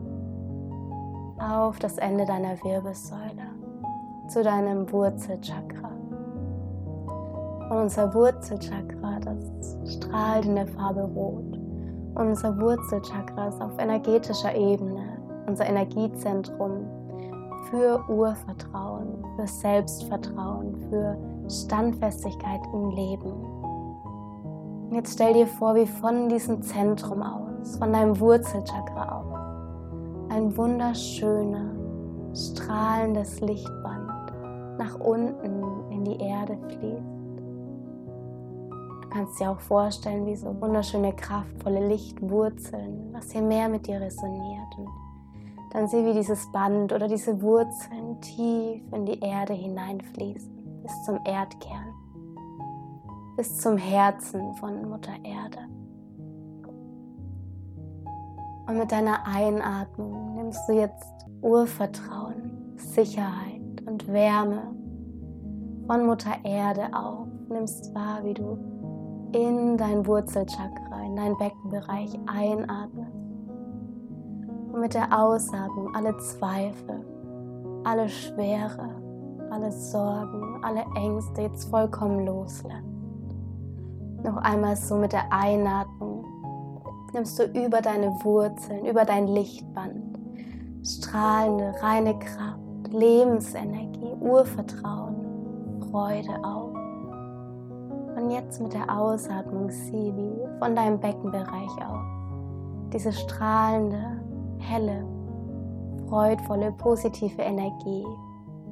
auf 1.38 1.78
das 1.78 1.98
Ende 1.98 2.26
deiner 2.26 2.62
Wirbelsäule, 2.64 3.46
zu 4.28 4.42
deinem 4.42 4.90
Wurzelchakra. 4.90 5.90
Und 7.70 7.76
unser 7.76 8.12
Wurzelchakra, 8.12 9.20
das 9.20 9.94
strahlt 9.94 10.46
in 10.46 10.56
der 10.56 10.66
Farbe 10.66 11.02
Rot. 11.02 11.56
Und 12.14 12.28
unser 12.28 12.58
Wurzelchakra 12.60 13.48
ist 13.48 13.60
auf 13.60 13.78
energetischer 13.78 14.54
Ebene 14.54 15.18
unser 15.48 15.66
Energiezentrum 15.66 16.86
für 17.70 18.02
Urvertrauen, 18.08 19.24
für 19.36 19.46
Selbstvertrauen, 19.46 20.74
für 20.88 21.16
Standfestigkeit 21.48 22.60
im 22.72 22.90
Leben. 22.90 23.32
Jetzt 24.90 25.14
stell 25.14 25.34
dir 25.34 25.46
vor, 25.46 25.74
wie 25.74 25.86
von 25.86 26.28
diesem 26.28 26.62
Zentrum 26.62 27.22
aus, 27.22 27.76
von 27.76 27.92
deinem 27.92 28.18
Wurzelchakra 28.18 29.20
aus, 29.20 30.32
ein 30.32 30.56
wunderschöner, 30.56 31.74
strahlendes 32.34 33.40
Lichtband 33.40 34.32
nach 34.78 34.98
unten 35.00 35.90
in 35.90 36.04
die 36.04 36.18
Erde 36.20 36.56
fließt. 36.68 37.18
Du 39.02 39.08
kannst 39.10 39.40
dir 39.40 39.50
auch 39.50 39.60
vorstellen, 39.60 40.26
wie 40.26 40.36
so 40.36 40.58
wunderschöne, 40.60 41.12
kraftvolle 41.14 41.86
Lichtwurzeln, 41.86 43.12
was 43.12 43.32
hier 43.32 43.42
mehr 43.42 43.68
mit 43.68 43.86
dir 43.86 44.00
resoniert. 44.00 44.78
Und 44.78 44.88
dann 45.70 45.88
sieh, 45.88 46.04
wie 46.04 46.14
dieses 46.14 46.50
Band 46.52 46.92
oder 46.92 47.08
diese 47.08 47.40
Wurzeln 47.42 48.20
tief 48.20 48.82
in 48.92 49.06
die 49.06 49.20
Erde 49.20 49.52
hineinfließen, 49.52 50.82
bis 50.82 51.04
zum 51.04 51.18
Erdkern, 51.24 51.94
bis 53.36 53.58
zum 53.58 53.76
Herzen 53.76 54.54
von 54.54 54.88
Mutter 54.88 55.12
Erde. 55.22 55.58
Und 58.66 58.78
mit 58.78 58.92
deiner 58.92 59.26
Einatmung 59.26 60.34
nimmst 60.36 60.68
du 60.68 60.72
jetzt 60.72 61.26
Urvertrauen, 61.40 62.74
Sicherheit 62.76 63.82
und 63.86 64.06
Wärme 64.08 64.74
von 65.86 66.06
Mutter 66.06 66.32
Erde 66.44 66.88
auf. 66.92 67.26
Nimmst 67.48 67.94
wahr, 67.94 68.22
wie 68.24 68.34
du 68.34 68.58
in 69.32 69.78
dein 69.78 70.06
Wurzelchakra, 70.06 71.02
in 71.06 71.16
deinen 71.16 71.38
Beckenbereich 71.38 72.18
einatmest 72.26 73.07
mit 74.80 74.94
der 74.94 75.16
Ausatmung 75.16 75.94
alle 75.94 76.16
Zweifel, 76.18 77.04
alle 77.84 78.08
Schwere, 78.08 78.90
alle 79.50 79.72
Sorgen, 79.72 80.62
alle 80.62 80.84
Ängste 80.94 81.42
jetzt 81.42 81.70
vollkommen 81.70 82.26
loslässt. 82.26 82.84
Noch 84.24 84.36
einmal 84.38 84.76
so 84.76 84.96
mit 84.96 85.12
der 85.12 85.32
Einatmung 85.32 86.24
nimmst 87.12 87.38
du 87.38 87.44
über 87.44 87.80
deine 87.80 88.08
Wurzeln, 88.24 88.84
über 88.84 89.04
dein 89.04 89.28
Lichtband 89.28 90.18
strahlende, 90.84 91.74
reine 91.82 92.18
Kraft, 92.18 92.92
Lebensenergie, 92.92 94.14
Urvertrauen, 94.20 95.82
Freude 95.90 96.42
auf. 96.42 96.72
Und 98.16 98.30
jetzt 98.30 98.60
mit 98.60 98.72
der 98.72 98.90
Ausatmung 98.90 99.70
sieh, 99.70 100.12
wie 100.16 100.58
von 100.58 100.74
deinem 100.74 100.98
Beckenbereich 100.98 101.70
aus 101.86 102.18
diese 102.92 103.12
strahlende, 103.12 104.17
helle, 104.60 105.04
freudvolle, 106.08 106.72
positive 106.72 107.42
Energie 107.42 108.04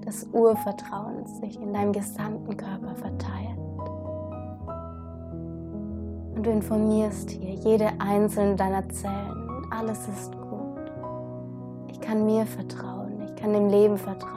des 0.07 0.25
Urvertrauens 0.33 1.41
sich 1.41 1.61
in 1.61 1.75
deinem 1.75 1.93
gesamten 1.93 2.57
Körper 2.57 2.95
verteilt. 2.95 3.59
Und 6.35 6.47
du 6.47 6.51
informierst 6.51 7.31
hier 7.31 7.55
jede 7.55 7.89
einzelne 7.99 8.57
deiner 8.57 8.89
Zellen, 8.89 9.67
alles 9.71 10.07
ist 10.09 10.33
gut. 10.33 10.93
Ich 11.89 12.01
kann 12.01 12.25
mir 12.25 12.47
vertrauen, 12.47 13.23
ich 13.27 13.35
kann 13.37 13.53
dem 13.53 13.69
Leben 13.69 13.97
vertrauen. 13.97 14.35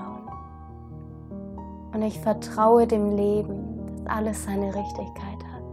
Und 1.94 2.02
ich 2.02 2.20
vertraue 2.20 2.88
dem 2.88 3.12
Leben, 3.16 3.86
dass 3.86 4.18
alles 4.18 4.44
seine 4.46 4.74
Richtigkeit 4.74 5.44
hat. 5.54 5.64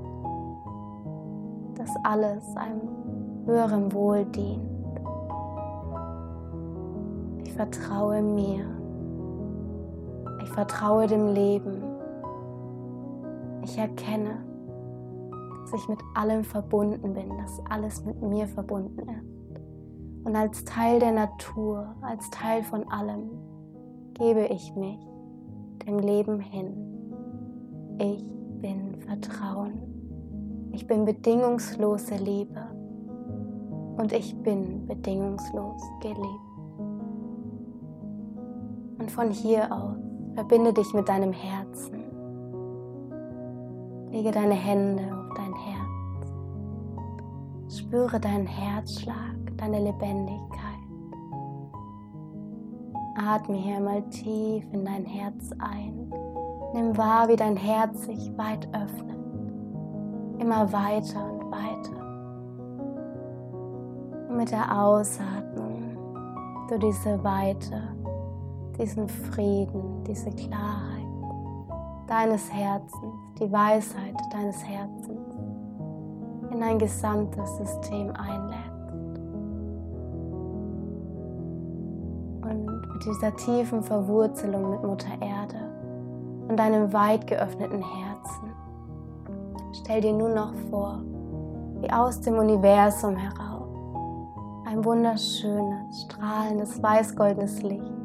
Dass 1.79 1.91
alles 2.05 2.45
einem 2.57 3.47
höheren 3.47 3.93
Wohl 3.93 4.25
dient 4.27 4.76
vertraue 7.57 8.23
mir. 8.23 8.65
Ich 10.43 10.49
vertraue 10.51 11.07
dem 11.07 11.29
Leben. 11.29 11.83
Ich 13.63 13.79
erkenne, 13.79 14.45
dass 15.63 15.81
ich 15.81 15.89
mit 15.89 15.99
allem 16.15 16.45
verbunden 16.45 17.15
bin, 17.15 17.37
dass 17.39 17.61
alles 17.69 18.05
mit 18.05 18.21
mir 18.23 18.47
verbunden 18.47 19.09
ist. 19.09 20.27
Und 20.27 20.37
als 20.37 20.65
Teil 20.65 21.01
der 21.01 21.13
Natur, 21.13 21.95
als 22.03 22.29
Teil 22.31 22.63
von 22.63 22.87
allem, 22.89 23.31
gebe 24.15 24.47
ich 24.47 24.75
mich 24.75 24.99
dem 25.87 25.99
Leben 25.99 26.41
hin. 26.41 26.75
Ich 27.99 28.29
bin 28.61 29.01
Vertrauen. 29.01 29.75
Ich 30.73 30.87
bin 30.87 31.05
bedingungslose 31.05 32.17
Liebe. 32.17 32.63
Und 33.97 34.13
ich 34.13 34.37
bin 34.43 34.87
bedingungslos 34.87 35.83
geliebt. 36.01 36.46
Und 39.07 39.13
von 39.13 39.31
hier 39.31 39.71
aus 39.71 39.95
verbinde 40.35 40.73
dich 40.73 40.93
mit 40.93 41.09
deinem 41.09 41.33
Herzen. 41.33 42.03
Lege 44.11 44.33
deine 44.33 44.55
Hände 44.55 45.05
auf 45.05 45.33
dein 45.37 45.55
Herz. 45.55 46.33
Spüre 47.79 48.19
deinen 48.19 48.49
Herzschlag, 48.49 49.37
deine 49.59 49.79
Lebendigkeit. 49.79 50.59
Atme 53.15 53.59
hier 53.59 53.79
mal 53.79 54.03
tief 54.11 54.65
in 54.73 54.85
dein 54.85 55.05
Herz 55.05 55.53
ein. 55.61 56.13
Nimm 56.75 56.99
wahr, 56.99 57.29
wie 57.29 57.37
dein 57.37 57.57
Herz 57.57 58.07
sich 58.07 58.37
weit 58.37 58.69
öffnet. 58.75 59.21
Immer 60.41 60.73
weiter 60.73 61.33
und 61.33 61.49
weiter. 61.53 61.97
Und 64.31 64.37
mit 64.37 64.51
der 64.51 64.83
Ausatmung 64.83 65.97
du 66.69 66.77
diese 66.81 67.23
Weite 67.23 67.96
diesen 68.79 69.09
Frieden, 69.09 70.05
diese 70.05 70.31
Klarheit 70.31 70.97
deines 72.07 72.53
Herzens, 72.53 73.15
die 73.39 73.51
Weisheit 73.51 74.15
deines 74.33 74.63
Herzens 74.65 75.35
in 76.51 76.61
dein 76.61 76.79
gesamtes 76.79 77.57
System 77.57 78.13
einlädst. 78.13 78.93
Und 82.43 82.67
mit 82.67 83.05
dieser 83.05 83.35
tiefen 83.37 83.83
Verwurzelung 83.83 84.71
mit 84.71 84.83
Mutter 84.83 85.21
Erde 85.21 85.57
und 86.49 86.57
deinem 86.57 86.93
weit 86.93 87.27
geöffneten 87.27 87.83
Herzen, 87.83 88.53
stell 89.73 90.01
dir 90.01 90.13
nun 90.13 90.35
noch 90.35 90.55
vor, 90.71 91.01
wie 91.81 91.91
aus 91.91 92.21
dem 92.21 92.39
Universum 92.39 93.17
heraus 93.17 93.69
ein 94.67 94.85
wunderschönes, 94.85 96.03
strahlendes, 96.03 96.83
weißgoldenes 96.83 97.63
Licht 97.63 97.96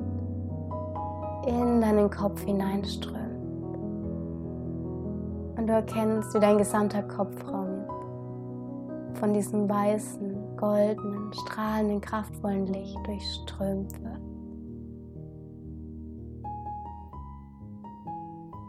in 1.46 1.82
deinen 1.82 2.10
Kopf 2.10 2.42
hineinströmt. 2.42 3.20
Und 5.58 5.68
du 5.68 5.74
erkennst, 5.74 6.34
wie 6.34 6.40
dein 6.40 6.58
gesamter 6.58 7.04
Kopfraum 7.04 7.86
von 9.16 9.34
diesem 9.34 9.70
weißen, 9.70 10.58
goldenen, 10.58 11.34
strahlenden, 11.34 12.02
kraftvollen 12.02 12.68
Licht 12.68 12.98
durchströmt 13.06 13.94
wird. 14.02 14.22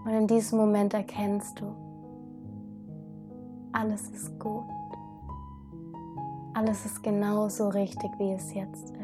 Und 0.05 0.11
in 0.11 0.27
diesem 0.27 0.59
Moment 0.59 0.95
erkennst 0.95 1.61
du, 1.61 1.67
alles 3.73 4.11
ist 4.11 4.39
gut. 4.39 4.65
Alles 6.55 6.85
ist 6.85 7.03
genauso 7.03 7.69
richtig, 7.69 8.11
wie 8.19 8.33
es 8.33 8.53
jetzt 8.53 8.91
ist. 8.91 9.02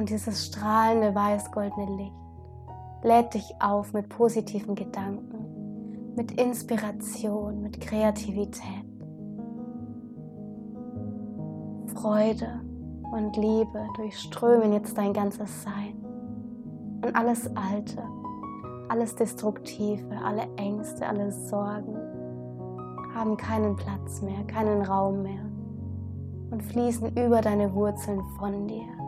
Und 0.00 0.08
dieses 0.08 0.46
strahlende 0.46 1.14
weiß-goldene 1.14 1.94
Licht 1.98 2.14
lädt 3.02 3.34
dich 3.34 3.54
auf 3.60 3.92
mit 3.92 4.08
positiven 4.08 4.74
Gedanken, 4.74 6.14
mit 6.16 6.40
Inspiration, 6.40 7.60
mit 7.60 7.82
Kreativität. 7.82 8.86
Freude 11.94 12.62
und 13.12 13.36
Liebe 13.36 13.86
durchströmen 13.96 14.72
jetzt 14.72 14.96
dein 14.96 15.12
ganzes 15.12 15.64
Sein. 15.64 16.02
Und 17.04 17.14
alles 17.14 17.54
Alte, 17.54 18.02
alles 18.88 19.14
Destruktive, 19.16 20.16
alle 20.24 20.48
Ängste, 20.56 21.06
alle 21.06 21.30
Sorgen 21.30 21.94
haben 23.14 23.36
keinen 23.36 23.76
Platz 23.76 24.22
mehr, 24.22 24.44
keinen 24.44 24.80
Raum 24.80 25.24
mehr 25.24 25.44
und 26.52 26.62
fließen 26.62 27.14
über 27.22 27.42
deine 27.42 27.74
Wurzeln 27.74 28.22
von 28.38 28.66
dir 28.66 28.99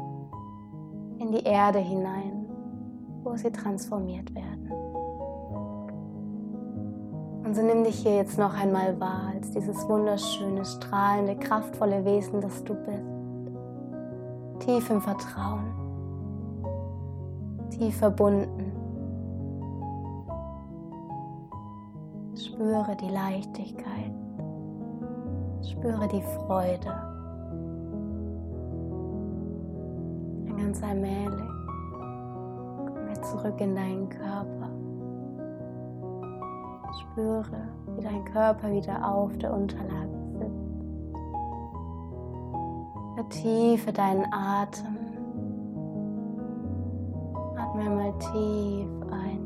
die 1.33 1.45
Erde 1.45 1.79
hinein, 1.79 2.47
wo 3.23 3.35
sie 3.37 3.51
transformiert 3.51 4.35
werden. 4.35 4.71
Und 7.45 7.57
so 7.57 7.63
nimm 7.63 7.85
dich 7.85 7.97
hier 7.97 8.17
jetzt 8.17 8.39
noch 8.39 8.55
einmal 8.55 8.99
wahr 9.01 9.33
als 9.35 9.51
dieses 9.51 9.89
wunderschöne, 9.89 10.65
strahlende, 10.65 11.37
kraftvolle 11.37 12.05
Wesen, 12.05 12.41
das 12.41 12.63
du 12.65 12.75
bist. 12.75 13.03
Tief 14.61 14.89
im 14.91 15.01
Vertrauen, 15.01 15.73
tief 17.71 17.97
verbunden. 17.97 18.73
Spüre 22.37 22.97
die 22.97 23.11
Leichtigkeit, 23.11 24.13
spüre 25.63 26.09
die 26.09 26.23
Freude. 26.23 27.12
Ganz 30.73 30.85
allmählich 30.85 31.51
komm 32.87 33.23
zurück 33.23 33.61
in 33.61 33.75
deinen 33.75 34.09
Körper. 34.09 34.71
Spüre, 37.01 37.69
wie 37.95 38.03
dein 38.03 38.25
Körper 38.25 38.73
wieder 38.73 39.07
auf 39.07 39.37
der 39.37 39.53
Unterlage 39.53 40.09
sitzt. 40.39 41.13
Vertiefe 43.15 43.93
deinen 43.93 44.25
Atem. 44.33 44.97
Atme 47.57 47.83
einmal 47.83 48.13
tief 48.19 48.89
ein 49.11 49.41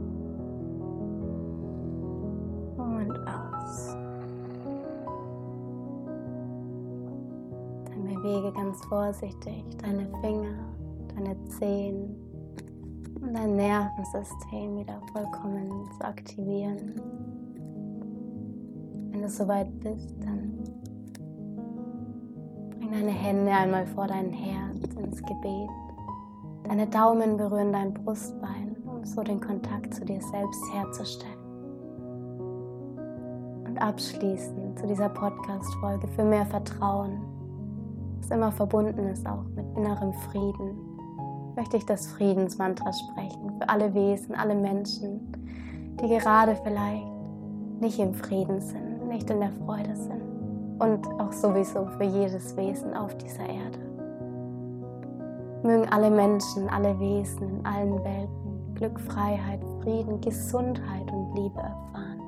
und 2.78 3.18
aus. 3.26 3.96
Dann 7.84 8.04
bewege 8.04 8.52
ganz 8.52 8.84
vorsichtig 8.84 9.64
deine 9.82 10.08
Finger, 10.20 10.75
deine 11.16 11.36
Zehen 11.48 12.14
und 13.20 13.34
dein 13.34 13.56
Nervensystem 13.56 14.78
wieder 14.78 15.00
vollkommen 15.12 15.90
zu 15.98 16.04
aktivieren 16.04 17.00
du 19.26 19.32
soweit 19.32 19.80
bist, 19.80 20.14
dann 20.20 20.62
bring 22.78 22.92
deine 22.92 23.10
Hände 23.10 23.50
einmal 23.50 23.86
vor 23.86 24.06
dein 24.06 24.30
Herz 24.30 24.94
ins 24.94 25.20
Gebet. 25.22 25.68
Deine 26.64 26.86
Daumen 26.86 27.36
berühren 27.36 27.72
dein 27.72 27.92
Brustbein, 27.92 28.76
um 28.84 29.04
so 29.04 29.22
den 29.22 29.40
Kontakt 29.40 29.94
zu 29.94 30.04
dir 30.04 30.20
selbst 30.20 30.62
herzustellen. 30.72 31.34
Und 33.66 33.78
abschließend 33.78 34.78
zu 34.78 34.86
dieser 34.86 35.08
Podcast-Folge 35.08 36.06
für 36.08 36.24
mehr 36.24 36.46
Vertrauen, 36.46 37.20
das 38.20 38.30
immer 38.30 38.52
verbunden 38.52 39.08
ist 39.08 39.26
auch 39.26 39.44
mit 39.56 39.66
innerem 39.76 40.12
Frieden, 40.12 40.85
möchte 41.56 41.76
ich 41.76 41.86
das 41.86 42.06
Friedensmantra 42.08 42.92
sprechen 42.92 43.58
für 43.58 43.68
alle 43.68 43.94
Wesen, 43.94 44.34
alle 44.34 44.54
Menschen, 44.54 45.32
die 46.00 46.08
gerade 46.08 46.56
vielleicht 46.62 47.06
nicht 47.80 47.98
im 47.98 48.14
Frieden 48.14 48.60
sind 48.60 48.86
nicht 49.06 49.30
in 49.30 49.40
der 49.40 49.52
Freude 49.64 49.94
sind. 49.96 50.22
Und 50.78 51.06
auch 51.20 51.32
sowieso 51.32 51.86
für 51.96 52.04
jedes 52.04 52.56
Wesen 52.56 52.94
auf 52.94 53.16
dieser 53.16 53.48
Erde. 53.48 53.78
Mögen 55.62 55.88
alle 55.88 56.10
Menschen, 56.10 56.68
alle 56.68 56.98
Wesen 57.00 57.48
in 57.48 57.66
allen 57.66 58.04
Welten 58.04 58.74
Glück, 58.74 59.00
Freiheit, 59.00 59.60
Frieden, 59.82 60.20
Gesundheit 60.20 61.10
und 61.10 61.34
Liebe 61.34 61.58
erfahren. 61.58 62.20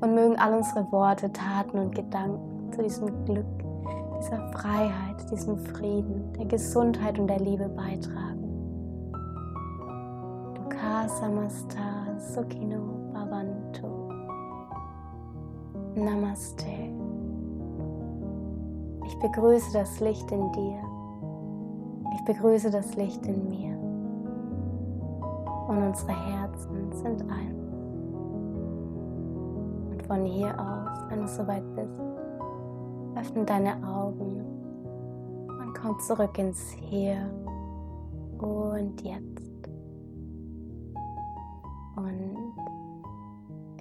Und 0.00 0.14
mögen 0.14 0.38
all 0.38 0.54
unsere 0.54 0.90
Worte, 0.90 1.30
Taten 1.30 1.78
und 1.78 1.94
Gedanken 1.94 2.72
zu 2.72 2.82
diesem 2.82 3.24
Glück, 3.26 3.44
dieser 4.18 4.40
Freiheit, 4.50 5.30
diesem 5.30 5.58
Frieden, 5.58 6.32
der 6.34 6.46
Gesundheit 6.46 7.18
und 7.18 7.26
der 7.28 7.40
Liebe 7.40 7.68
beitragen. 7.68 8.42
Dukkha 10.54 11.08
Samasta 11.08 12.18
Sukhino 12.18 13.10
Bhavantu. 13.12 13.86
Namaste. 15.94 16.66
Ich 19.06 19.18
begrüße 19.20 19.72
das 19.72 20.00
Licht 20.00 20.30
in 20.30 20.52
dir. 20.52 20.80
Ich 22.14 22.24
begrüße 22.24 22.70
das 22.70 22.94
Licht 22.96 23.24
in 23.26 23.48
mir. 23.48 23.76
Und 25.68 25.82
unsere 25.88 26.12
Herzen 26.12 26.92
sind 26.92 27.22
eins. 27.22 27.72
Und 29.90 30.02
von 30.06 30.24
hier 30.24 30.54
aus, 30.58 31.04
wenn 31.08 31.20
du 31.22 31.28
soweit 31.28 31.64
bist, 31.74 32.15
öffne 33.16 33.44
deine 33.44 33.74
Augen 33.86 34.44
und 35.48 35.74
komm 35.74 35.98
zurück 36.00 36.38
ins 36.38 36.70
Hier 36.72 37.30
und 38.38 39.00
Jetzt. 39.02 39.68
Und 41.96 42.52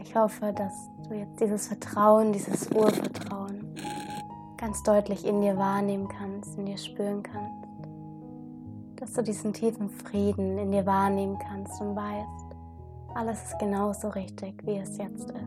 ich 0.01 0.15
hoffe, 0.15 0.53
dass 0.53 0.73
du 1.07 1.15
jetzt 1.15 1.39
dieses 1.39 1.67
Vertrauen, 1.67 2.31
dieses 2.31 2.69
Urvertrauen 2.71 3.75
ganz 4.57 4.81
deutlich 4.83 5.25
in 5.25 5.41
dir 5.41 5.57
wahrnehmen 5.57 6.07
kannst, 6.07 6.57
in 6.57 6.65
dir 6.65 6.77
spüren 6.77 7.21
kannst. 7.21 7.51
Dass 8.95 9.13
du 9.13 9.21
diesen 9.21 9.51
tiefen 9.51 9.89
Frieden 9.89 10.57
in 10.57 10.71
dir 10.71 10.85
wahrnehmen 10.85 11.37
kannst 11.37 11.79
und 11.81 11.95
weißt, 11.95 12.55
alles 13.13 13.43
ist 13.43 13.59
genauso 13.59 14.09
richtig, 14.09 14.65
wie 14.65 14.77
es 14.77 14.97
jetzt 14.97 15.29
ist. 15.31 15.44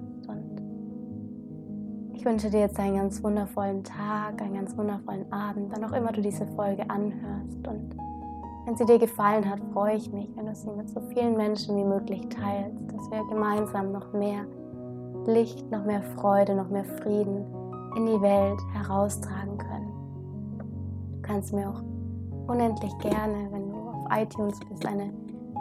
Wünsche 2.28 2.50
dir 2.50 2.60
jetzt 2.60 2.78
einen 2.78 2.96
ganz 2.96 3.24
wundervollen 3.24 3.82
Tag, 3.82 4.42
einen 4.42 4.52
ganz 4.52 4.76
wundervollen 4.76 5.32
Abend, 5.32 5.72
wann 5.72 5.82
auch 5.82 5.96
immer 5.96 6.12
du 6.12 6.20
diese 6.20 6.46
Folge 6.48 6.84
anhörst. 6.90 7.66
Und 7.66 7.96
wenn 8.66 8.76
sie 8.76 8.84
dir 8.84 8.98
gefallen 8.98 9.48
hat, 9.48 9.60
freue 9.72 9.96
ich 9.96 10.12
mich, 10.12 10.28
wenn 10.36 10.44
du 10.44 10.54
sie 10.54 10.68
mit 10.70 10.90
so 10.90 11.00
vielen 11.00 11.38
Menschen 11.38 11.74
wie 11.78 11.84
möglich 11.84 12.28
teilst, 12.28 12.92
dass 12.92 13.10
wir 13.10 13.26
gemeinsam 13.30 13.92
noch 13.92 14.12
mehr 14.12 14.44
Licht, 15.24 15.70
noch 15.70 15.86
mehr 15.86 16.02
Freude, 16.16 16.54
noch 16.54 16.68
mehr 16.68 16.84
Frieden 16.84 17.46
in 17.96 18.04
die 18.04 18.20
Welt 18.20 18.60
heraustragen 18.74 19.56
können. 19.56 19.90
Du 21.14 21.22
kannst 21.22 21.54
mir 21.54 21.70
auch 21.70 21.82
unendlich 22.46 22.92
gerne, 22.98 23.48
wenn 23.52 23.70
du 23.70 23.74
auf 23.74 24.04
iTunes 24.10 24.60
bist, 24.68 24.84
eine 24.84 25.14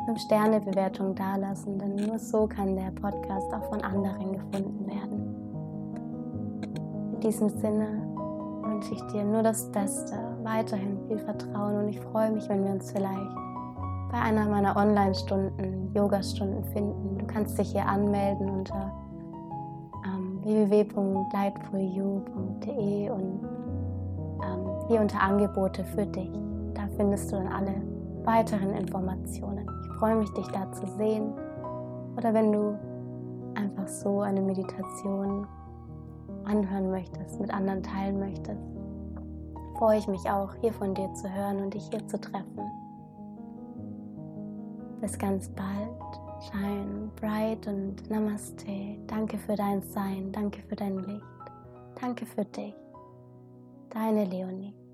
5-Sterne-Bewertung 0.10 1.16
dalassen, 1.16 1.80
denn 1.80 1.96
nur 1.96 2.20
so 2.20 2.46
kann 2.46 2.76
der 2.76 2.92
Podcast 2.92 3.54
auch 3.54 3.64
von 3.70 3.82
anderen 3.84 4.34
gefunden 4.34 4.86
werden. 4.86 5.17
In 7.18 7.22
diesem 7.22 7.50
Sinne 7.50 8.04
wünsche 8.62 8.94
ich 8.94 9.02
dir 9.08 9.24
nur 9.24 9.42
das 9.42 9.72
Beste, 9.72 10.16
weiterhin 10.44 11.00
viel 11.08 11.18
Vertrauen 11.18 11.78
und 11.78 11.90
ich 11.90 12.00
freue 12.00 12.32
mich, 12.32 12.48
wenn 12.48 12.64
wir 12.64 12.72
uns 12.72 12.92
vielleicht 12.92 13.36
bei 14.12 14.20
einer 14.20 14.48
meiner 14.48 14.78
Online-Stunden, 14.78 15.92
Yoga-Stunden 15.94 16.64
finden. 16.66 17.18
Du 17.18 17.26
kannst 17.26 17.58
dich 17.58 17.72
hier 17.72 17.88
anmelden 17.88 18.50
unter 18.50 18.94
www.lightforyou.de 20.48 23.10
und 23.10 23.42
ähm, 24.44 24.70
hier 24.88 25.02
unter 25.02 25.20
Angebote 25.22 25.84
für 25.84 26.06
dich. 26.06 26.32
Da 26.74 26.84
findest 26.96 27.30
du 27.32 27.36
dann 27.36 27.48
alle 27.48 27.74
weiteren 28.24 28.74
Informationen. 28.74 29.68
Ich 29.84 29.90
freue 30.00 30.16
mich, 30.16 30.32
dich 30.34 30.48
da 30.48 30.72
zu 30.72 30.88
sehen. 30.98 31.34
Oder 32.16 32.34
wenn 32.34 32.54
du 32.54 32.80
einfach 33.56 33.90
so 33.90 34.22
eine 34.22 34.42
Meditation 34.42 35.46
anhören 36.48 36.90
möchtest, 36.90 37.40
mit 37.40 37.54
anderen 37.54 37.84
teilen 37.84 38.20
möchtest, 38.20 38.62
freue 39.78 40.00
ich 40.00 40.08
mich 40.08 40.30
auch, 40.30 40.54
hier 40.62 40.74
von 40.74 40.94
dir 40.94 41.14
zu 41.14 41.32
hören 41.32 41.62
und 41.62 41.74
dich 41.74 41.88
hier 41.90 42.06
zu 42.08 42.20
treffen. 42.20 42.72
Bis 45.02 45.18
ganz 45.18 45.50
bald. 45.50 46.22
Shine 46.40 47.10
bright 47.16 47.68
und 47.68 48.10
Namaste. 48.10 48.98
Danke 49.08 49.38
für 49.38 49.56
dein 49.56 49.82
Sein, 49.82 50.32
danke 50.32 50.62
für 50.62 50.76
dein 50.76 50.98
Licht. 51.00 51.24
Danke 52.00 52.26
für 52.26 52.46
dich. 52.46 52.76
Deine 53.90 54.26
Leonie. 54.26 54.87